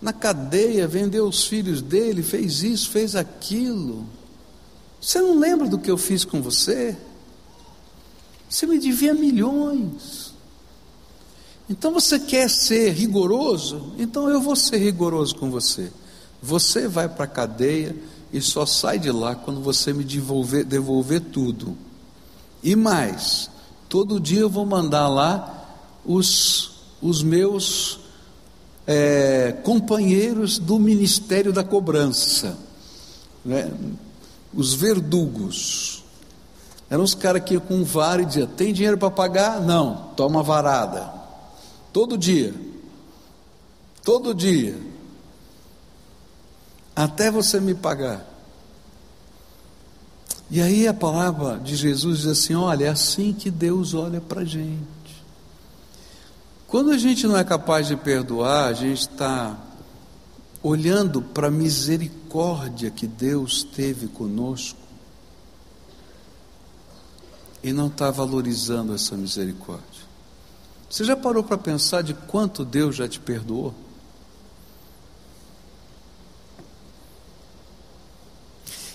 [0.00, 4.06] na cadeia, vendeu os filhos dele, fez isso, fez aquilo.
[5.00, 6.96] Você não lembra do que eu fiz com você?
[8.48, 10.32] Você me devia milhões.
[11.68, 13.92] Então você quer ser rigoroso?
[13.98, 15.90] Então eu vou ser rigoroso com você.
[16.42, 17.94] Você vai para a cadeia
[18.32, 21.76] e só sai de lá quando você me devolver, devolver tudo.
[22.62, 23.50] E mais,
[23.88, 25.66] todo dia eu vou mandar lá
[26.04, 28.00] os, os meus
[28.86, 32.58] é, companheiros do ministério da cobrança,
[33.44, 33.72] né?
[34.54, 36.04] os verdugos.
[36.88, 39.60] Eram os caras que iam com um vara e diziam: tem dinheiro para pagar?
[39.60, 41.12] Não, toma varada.
[41.92, 42.54] Todo dia.
[44.02, 44.76] Todo dia.
[47.00, 48.26] Até você me pagar.
[50.50, 54.42] E aí a palavra de Jesus diz assim: olha, é assim que Deus olha para
[54.42, 54.84] a gente.
[56.68, 59.58] Quando a gente não é capaz de perdoar, a gente está
[60.62, 64.78] olhando para a misericórdia que Deus teve conosco
[67.62, 70.02] e não está valorizando essa misericórdia.
[70.90, 73.74] Você já parou para pensar de quanto Deus já te perdoou?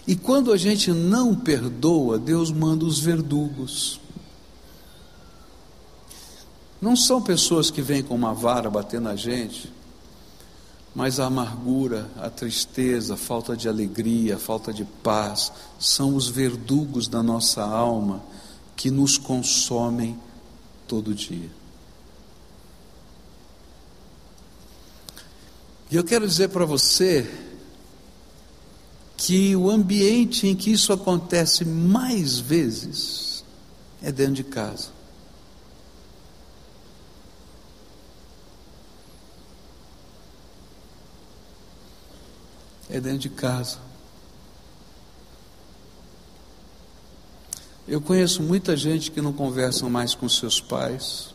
[0.08, 4.00] E quando a gente não perdoa, Deus manda os verdugos.
[6.80, 9.74] Não são pessoas que vêm com uma vara bater na gente,
[10.94, 16.28] mas a amargura, a tristeza, a falta de alegria, a falta de paz, são os
[16.28, 18.22] verdugos da nossa alma
[18.76, 20.20] que nos consomem
[20.88, 21.50] todo dia.
[25.90, 27.30] E eu quero dizer para você
[29.18, 33.44] que o ambiente em que isso acontece mais vezes
[34.02, 34.90] é dentro de casa.
[42.90, 43.80] É dentro de casa.
[47.88, 51.34] Eu conheço muita gente que não conversam mais com seus pais.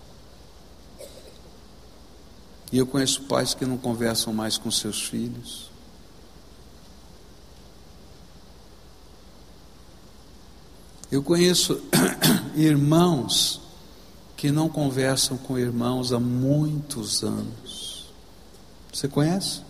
[2.73, 5.70] E eu conheço pais que não conversam mais com seus filhos.
[11.11, 11.81] Eu conheço
[12.55, 13.61] irmãos
[14.37, 18.07] que não conversam com irmãos há muitos anos.
[18.93, 19.63] Você conhece?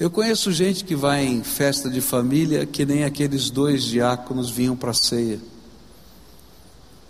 [0.00, 4.76] Eu conheço gente que vai em festa de família que nem aqueles dois diáconos vinham
[4.76, 5.40] para a ceia.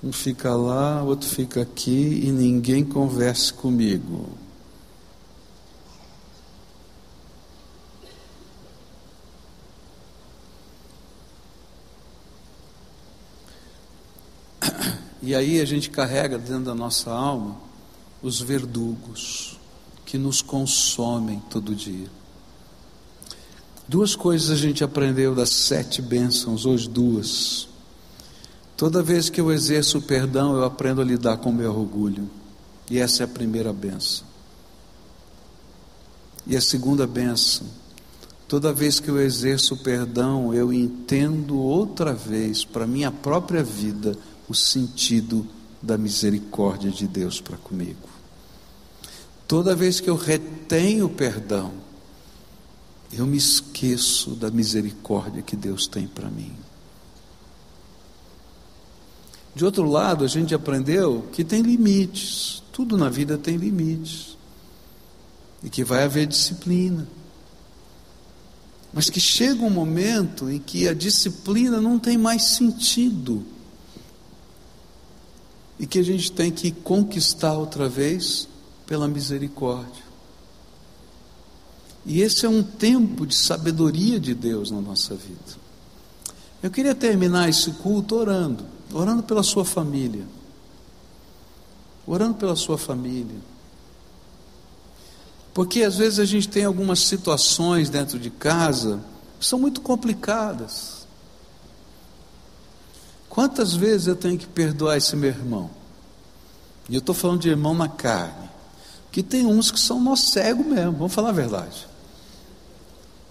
[0.02, 4.28] Um fica lá, outro fica aqui e ninguém converse comigo.
[15.28, 17.58] E aí a gente carrega dentro da nossa alma
[18.22, 19.60] os verdugos
[20.06, 22.06] que nos consomem todo dia.
[23.86, 27.68] Duas coisas a gente aprendeu das sete bênçãos, hoje duas.
[28.74, 32.26] Toda vez que eu exerço o perdão, eu aprendo a lidar com o meu orgulho.
[32.90, 34.24] E essa é a primeira bênção.
[36.46, 37.66] E a segunda bênção,
[38.48, 44.16] toda vez que eu exerço o perdão, eu entendo outra vez para minha própria vida
[44.48, 45.46] o sentido
[45.80, 48.08] da misericórdia de Deus para comigo.
[49.46, 51.72] Toda vez que eu retenho perdão,
[53.12, 56.52] eu me esqueço da misericórdia que Deus tem para mim.
[59.54, 64.36] De outro lado, a gente aprendeu que tem limites, tudo na vida tem limites,
[65.62, 67.08] e que vai haver disciplina.
[68.92, 73.44] Mas que chega um momento em que a disciplina não tem mais sentido,
[75.78, 78.48] e que a gente tem que conquistar outra vez
[78.86, 80.08] pela misericórdia.
[82.04, 85.58] E esse é um tempo de sabedoria de Deus na nossa vida.
[86.62, 90.24] Eu queria terminar esse culto orando, orando pela sua família.
[92.06, 93.36] Orando pela sua família.
[95.52, 99.00] Porque às vezes a gente tem algumas situações dentro de casa
[99.38, 100.97] que são muito complicadas.
[103.38, 105.70] Quantas vezes eu tenho que perdoar esse meu irmão?
[106.88, 108.50] E eu estou falando de irmão na carne.
[109.12, 111.86] Que tem uns que são nós cegos mesmo, vamos falar a verdade.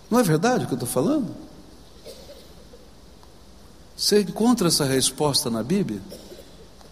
[0.10, 1.36] Não é verdade o que eu estou falando?
[3.97, 6.01] Você encontra essa resposta na Bíblia?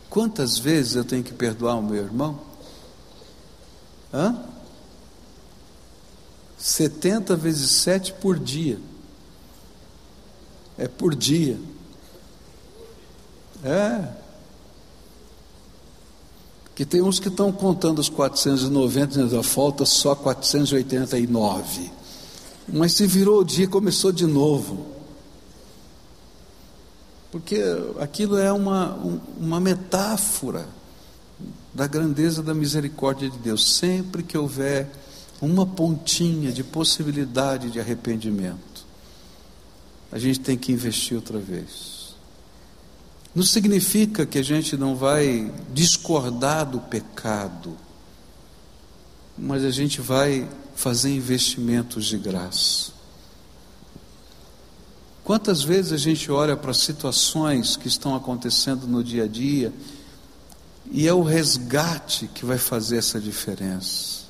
[0.09, 2.37] Quantas vezes eu tenho que perdoar o meu irmão?
[4.13, 4.43] Hã?
[6.57, 8.77] 70 vezes 7 por dia.
[10.77, 11.57] É por dia.
[13.65, 14.07] É.
[16.75, 21.89] Que tem uns que estão contando os 490 e falta só 489.
[22.67, 24.85] Mas se virou o dia, começou de novo.
[27.31, 27.59] Porque
[27.99, 28.97] aquilo é uma,
[29.39, 30.67] uma metáfora
[31.73, 33.77] da grandeza da misericórdia de Deus.
[33.77, 34.89] Sempre que houver
[35.41, 38.85] uma pontinha de possibilidade de arrependimento,
[40.11, 41.94] a gente tem que investir outra vez.
[43.35, 47.75] Não significa que a gente não vai discordar do pecado,
[49.37, 52.93] mas a gente vai fazer investimentos de graça.
[55.21, 59.73] Quantas vezes a gente olha para situações que estão acontecendo no dia a dia
[60.89, 64.23] e é o resgate que vai fazer essa diferença.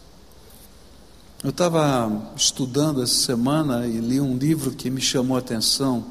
[1.43, 6.03] Eu estava estudando essa semana e li um livro que me chamou a atenção,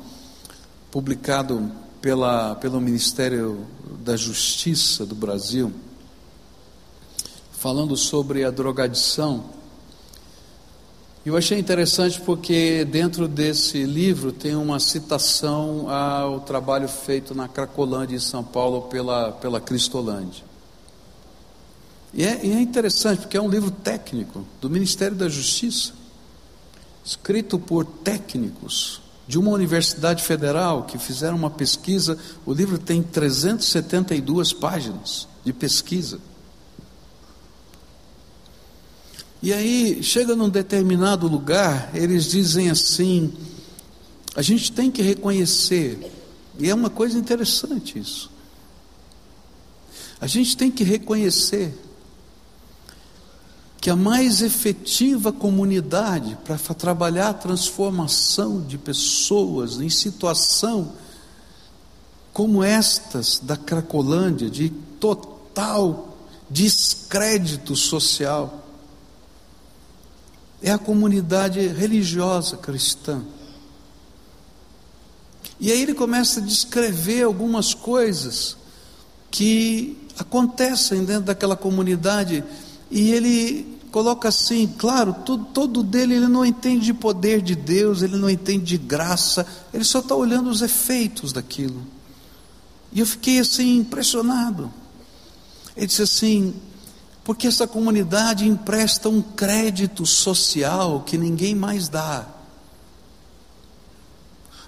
[0.93, 1.73] publicado
[2.05, 3.67] pela, pelo Ministério
[4.01, 5.73] da Justiça do Brasil,
[7.53, 9.47] falando sobre a drogadição.
[11.25, 18.17] Eu achei interessante porque dentro desse livro tem uma citação ao trabalho feito na Cracolândia
[18.17, 20.45] em São Paulo pela, pela Cristolândia.
[22.13, 25.95] E é, e é interessante porque é um livro técnico do Ministério da Justiça,
[27.03, 32.19] escrito por técnicos de uma universidade federal que fizeram uma pesquisa.
[32.45, 36.19] O livro tem 372 páginas de pesquisa.
[39.43, 43.33] E aí, chega num determinado lugar, eles dizem assim:
[44.35, 46.11] a gente tem que reconhecer,
[46.59, 48.31] e é uma coisa interessante isso.
[50.21, 51.79] A gente tem que reconhecer
[53.85, 60.95] que a mais efetiva comunidade para trabalhar a transformação de pessoas em situação
[62.33, 66.17] como estas da Cracolândia, de total
[66.49, 68.65] descrédito social,
[70.63, 73.23] é a comunidade religiosa cristã.
[75.61, 78.57] E aí ele começa a descrever algumas coisas
[79.31, 82.43] que acontecem dentro daquela comunidade,
[82.95, 88.03] e ele coloca assim, claro, tudo, todo dele ele não entende de poder de Deus,
[88.03, 91.85] ele não entende de graça, ele só está olhando os efeitos daquilo.
[92.93, 94.73] E eu fiquei assim impressionado.
[95.77, 96.55] Ele disse assim:
[97.25, 102.29] porque essa comunidade empresta um crédito social que ninguém mais dá.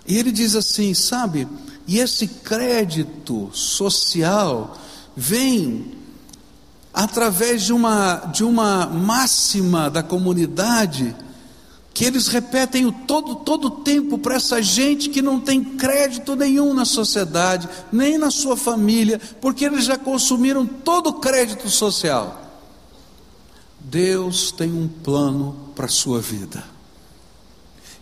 [0.04, 1.46] E ele diz assim, sabe?
[1.86, 4.76] E esse crédito social
[5.16, 6.05] vem
[6.96, 11.14] através de uma, de uma máxima da comunidade
[11.92, 16.72] que eles repetem o todo todo tempo para essa gente que não tem crédito nenhum
[16.72, 22.42] na sociedade, nem na sua família, porque eles já consumiram todo o crédito social.
[23.78, 26.64] Deus tem um plano para a sua vida.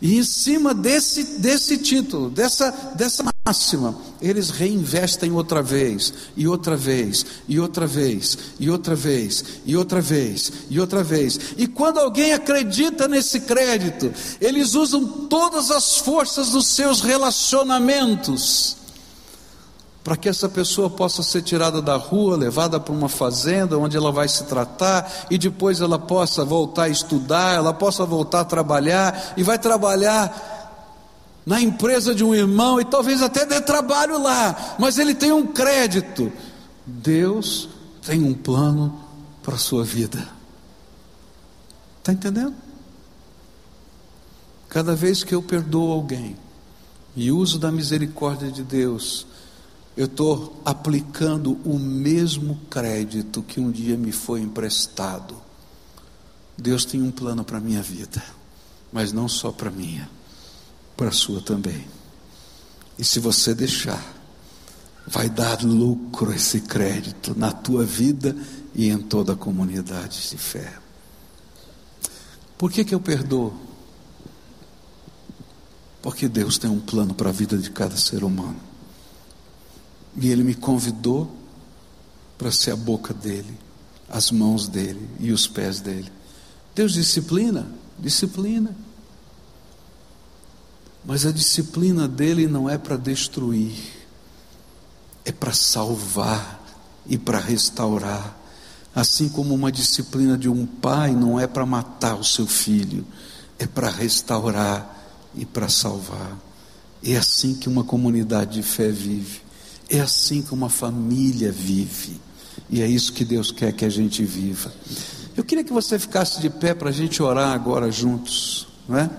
[0.01, 6.77] E em cima desse, desse título, dessa, dessa máxima, eles reinvestem outra vez, e outra
[6.77, 11.39] vez, e outra vez, e outra vez, e outra vez, e outra vez.
[11.59, 18.79] E quando alguém acredita nesse crédito, eles usam todas as forças dos seus relacionamentos
[20.03, 24.13] para que essa pessoa possa ser tirada da rua, levada para uma fazenda onde ela
[24.13, 29.33] vai se tratar e depois ela possa voltar a estudar, ela possa voltar a trabalhar
[29.35, 30.64] e vai trabalhar
[31.45, 35.47] na empresa de um irmão e talvez até dê trabalho lá, mas ele tem um
[35.47, 36.33] crédito.
[36.87, 37.69] Deus
[38.03, 39.01] tem um plano
[39.43, 40.27] para a sua vida.
[41.99, 42.55] Está entendendo?
[44.69, 46.37] Cada vez que eu perdoo alguém
[47.15, 49.27] e uso da misericórdia de Deus,
[49.97, 55.37] eu estou aplicando o mesmo crédito que um dia me foi emprestado.
[56.59, 58.23] Deus tem um plano para a minha vida,
[58.93, 60.11] mas não só para a minha,
[60.97, 61.87] para a sua também.
[62.99, 64.15] E se você deixar,
[65.07, 68.37] vai dar lucro esse crédito na tua vida
[68.75, 70.79] e em toda a comunidade de fé.
[72.57, 73.53] Por que, que eu perdoo?
[76.01, 78.61] Porque Deus tem um plano para a vida de cada ser humano.
[80.17, 81.35] E ele me convidou
[82.39, 83.59] para ser a boca dele,
[84.09, 86.11] as mãos dele e os pés dele.
[86.75, 87.67] Deus disciplina,
[87.99, 88.77] disciplina.
[91.05, 93.77] Mas a disciplina dele não é para destruir,
[95.25, 96.63] é para salvar
[97.07, 98.41] e para restaurar.
[98.95, 103.05] Assim como uma disciplina de um pai não é para matar o seu filho,
[103.59, 104.91] é para restaurar
[105.35, 106.39] e para salvar.
[107.03, 109.43] É assim que uma comunidade de fé vive.
[109.91, 112.19] É assim que uma família vive.
[112.71, 114.73] E é isso que Deus quer que a gente viva.
[115.37, 119.11] Eu queria que você ficasse de pé para a gente orar agora juntos, não é?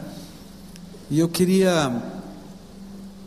[1.10, 2.02] E eu queria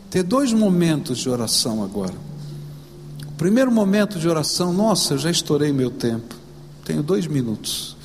[0.09, 2.15] ter dois momentos de oração agora.
[3.27, 6.35] O primeiro momento de oração, nossa, eu já estourei meu tempo,
[6.83, 7.95] tenho dois minutos.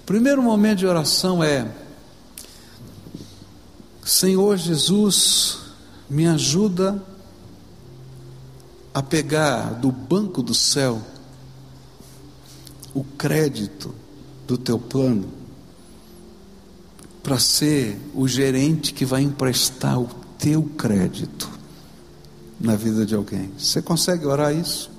[0.00, 1.70] O primeiro momento de oração é:
[4.02, 5.58] Senhor Jesus,
[6.08, 7.02] me ajuda
[8.94, 11.02] a pegar do banco do céu
[12.94, 13.94] o crédito
[14.46, 15.43] do teu plano
[17.24, 20.08] para ser o gerente que vai emprestar o
[20.38, 21.50] teu crédito
[22.60, 23.50] na vida de alguém.
[23.58, 24.90] Você consegue orar isso?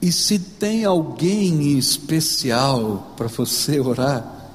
[0.00, 4.52] E se tem alguém especial para você orar,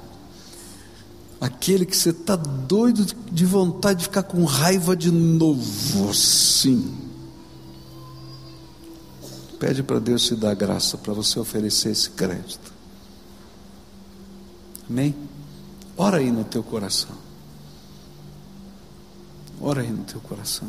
[1.38, 6.96] aquele que você está doido de vontade de ficar com raiva de novo, sim.
[9.60, 12.72] Pede para Deus te dar graça para você oferecer esse crédito.
[14.88, 15.27] Amém?
[15.98, 17.10] Ora aí no teu coração.
[19.60, 20.68] Ora aí no teu coração.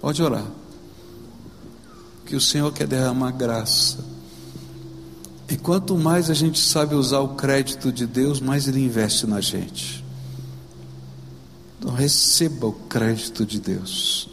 [0.00, 0.46] Pode orar.
[2.24, 3.98] Que o Senhor quer derramar graça.
[5.48, 9.40] E quanto mais a gente sabe usar o crédito de Deus, mais Ele investe na
[9.40, 10.04] gente.
[11.78, 14.28] Então receba o crédito de Deus.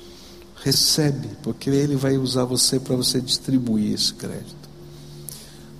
[0.63, 4.62] Recebe, porque Ele vai usar você para você distribuir esse crédito.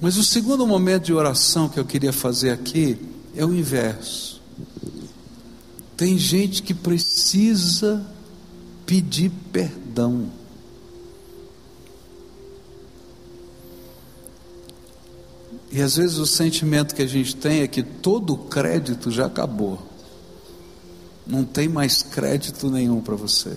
[0.04, 3.00] Mas o segundo momento de oração que eu queria fazer aqui
[3.34, 4.42] é o inverso.
[5.96, 8.06] Tem gente que precisa
[8.86, 10.30] pedir perdão.
[15.72, 19.28] E às vezes o sentimento que a gente tem é que todo o crédito já
[19.28, 19.82] acabou.
[21.26, 23.56] Não tem mais crédito nenhum para você.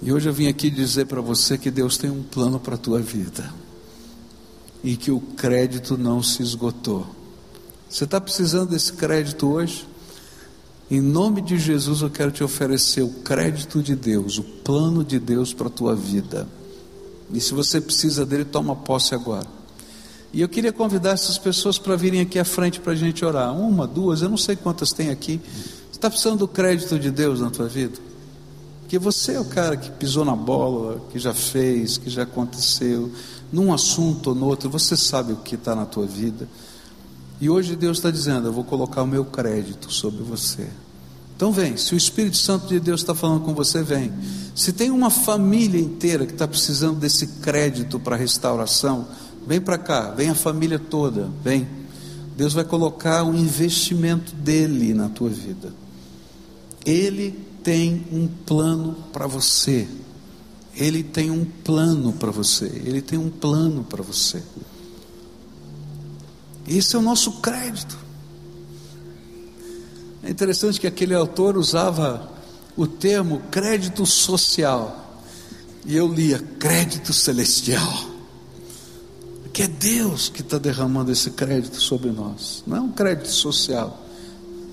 [0.00, 2.78] E hoje eu vim aqui dizer para você que Deus tem um plano para a
[2.78, 3.52] tua vida.
[4.82, 7.06] E que o crédito não se esgotou.
[7.88, 9.86] Você está precisando desse crédito hoje?
[10.90, 15.18] Em nome de Jesus eu quero te oferecer o crédito de Deus, o plano de
[15.18, 16.48] Deus para a tua vida.
[17.32, 19.46] E se você precisa dele, toma posse agora.
[20.32, 23.52] E eu queria convidar essas pessoas para virem aqui à frente para a gente orar.
[23.56, 25.40] Uma, duas, eu não sei quantas tem aqui.
[25.90, 27.98] Você está precisando do crédito de Deus na tua vida?
[28.80, 33.10] Porque você é o cara que pisou na bola, que já fez, que já aconteceu,
[33.52, 36.48] num assunto ou no outro, você sabe o que está na tua vida.
[37.40, 40.68] E hoje Deus está dizendo: Eu vou colocar o meu crédito sobre você.
[41.36, 44.12] Então vem, se o Espírito Santo de Deus está falando com você, vem.
[44.54, 49.08] Se tem uma família inteira que está precisando desse crédito para restauração,
[49.46, 51.66] vem para cá, vem a família toda, vem.
[52.36, 55.72] Deus vai colocar um investimento dele na tua vida.
[56.84, 57.30] Ele
[57.62, 59.88] tem um plano para você.
[60.74, 62.66] Ele tem um plano para você.
[62.66, 64.42] Ele tem um plano para você.
[66.66, 67.98] Esse é o nosso crédito.
[70.22, 72.30] É interessante que aquele autor usava
[72.76, 75.20] o termo crédito social.
[75.84, 78.10] E eu lia crédito celestial.
[79.52, 82.62] Que é Deus que está derramando esse crédito sobre nós.
[82.66, 84.06] Não é um crédito social.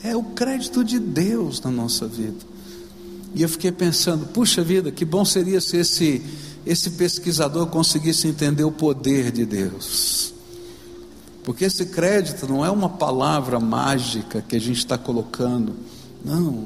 [0.04, 2.57] É o crédito de Deus na nossa vida.
[3.36, 6.22] E eu fiquei pensando, puxa vida, que bom seria se esse,
[6.66, 10.34] esse pesquisador conseguisse entender o poder de Deus.
[11.44, 15.76] Porque esse crédito não é uma palavra mágica que a gente está colocando,
[16.24, 16.66] não,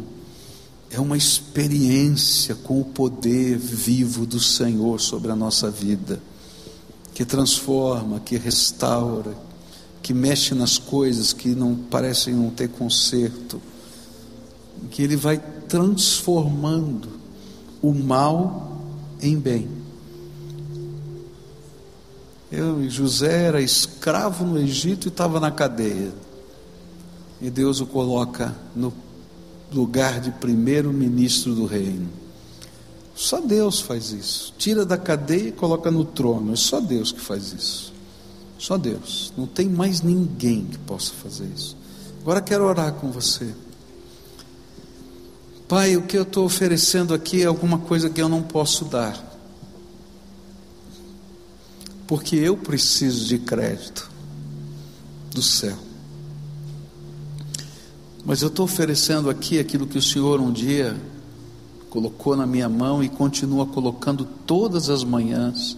[0.90, 6.22] é uma experiência com o poder vivo do Senhor sobre a nossa vida,
[7.14, 9.36] que transforma, que restaura,
[10.02, 13.62] que mexe nas coisas que não parecem não ter conserto,
[14.90, 17.10] que Ele vai transformando
[17.82, 18.80] o mal
[19.22, 19.68] em bem.
[22.52, 26.12] Eu, José era escravo no Egito e estava na cadeia.
[27.42, 28.94] E Deus o coloca no
[29.72, 32.10] lugar de primeiro-ministro do reino.
[33.16, 34.54] Só Deus faz isso.
[34.58, 36.54] Tira da cadeia e coloca no trono.
[36.54, 37.94] É só Deus que faz isso.
[38.58, 39.32] Só Deus.
[39.38, 41.78] Não tem mais ninguém que possa fazer isso.
[42.22, 43.54] Agora quero orar com você.
[45.72, 49.18] Pai, o que eu estou oferecendo aqui é alguma coisa que eu não posso dar,
[52.06, 54.12] porque eu preciso de crédito
[55.34, 55.78] do céu.
[58.26, 60.94] Mas eu estou oferecendo aqui aquilo que o Senhor um dia
[61.90, 65.78] colocou na minha mão e continua colocando todas as manhãs,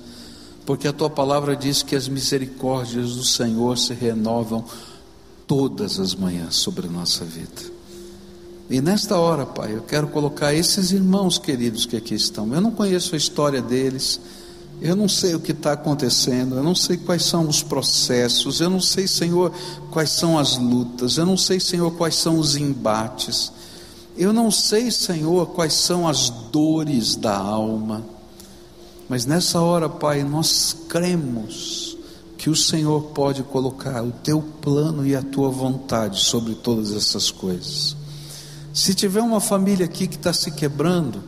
[0.66, 4.66] porque a tua palavra diz que as misericórdias do Senhor se renovam
[5.46, 7.73] todas as manhãs sobre a nossa vida.
[8.70, 12.51] E nesta hora, Pai, eu quero colocar esses irmãos queridos que aqui estão.
[12.53, 14.20] Eu não conheço a história deles,
[14.82, 18.70] eu não sei o que está acontecendo, eu não sei quais são os processos, eu
[18.70, 19.51] não sei, Senhor,
[19.91, 23.51] quais são as lutas, eu não sei, Senhor, quais são os embates,
[24.18, 28.03] eu não sei, Senhor, quais são as dores da alma,
[29.07, 31.97] mas nessa hora, Pai, nós cremos
[32.38, 37.32] que o Senhor pode colocar o teu plano e a tua vontade sobre todas essas
[37.32, 38.03] coisas.
[38.74, 41.24] Se tiver uma família aqui que está se quebrando,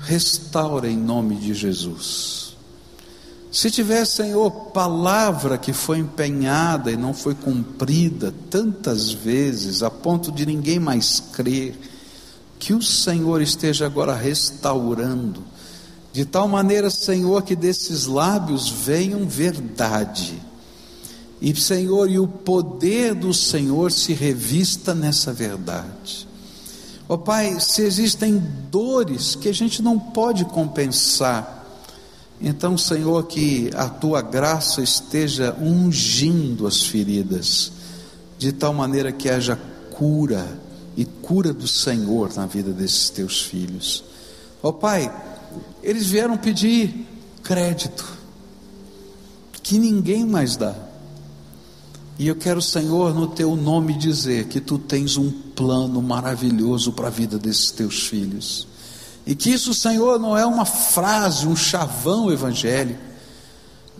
[0.00, 2.56] restaura em nome de Jesus.
[3.52, 10.32] Se tiver, Senhor, palavra que foi empenhada e não foi cumprida tantas vezes, a ponto
[10.32, 11.78] de ninguém mais crer,
[12.58, 15.44] que o Senhor esteja agora restaurando,
[16.14, 20.40] de tal maneira, Senhor, que desses lábios venham verdade.
[21.42, 26.26] E, Senhor, e o poder do Senhor se revista nessa verdade.
[27.08, 31.64] Ó oh, Pai, se existem dores que a gente não pode compensar,
[32.40, 37.72] então, Senhor, que a tua graça esteja ungindo as feridas,
[38.38, 39.58] de tal maneira que haja
[39.90, 40.46] cura
[40.96, 44.04] e cura do Senhor na vida desses teus filhos.
[44.62, 45.10] Ó oh, Pai,
[45.82, 47.06] eles vieram pedir
[47.42, 48.04] crédito,
[49.62, 50.74] que ninguém mais dá.
[52.18, 57.08] E eu quero, Senhor, no teu nome dizer que tu tens um plano maravilhoso para
[57.08, 58.68] a vida desses teus filhos.
[59.26, 63.00] E que isso, Senhor, não é uma frase, um chavão evangélico,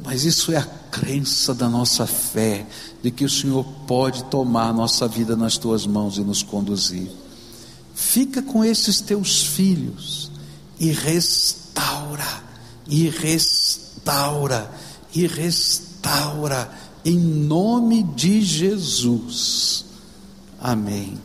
[0.04, 2.66] mas isso é a crença da nossa fé,
[3.02, 7.10] de que o Senhor pode tomar nossa vida nas tuas mãos e nos conduzir.
[7.94, 10.30] Fica com esses teus filhos
[10.78, 12.44] e restaura,
[12.86, 14.70] e restaura,
[15.14, 19.84] e restaura em nome de Jesus.
[20.60, 21.18] Amém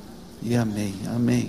[0.43, 1.47] e amém, amém.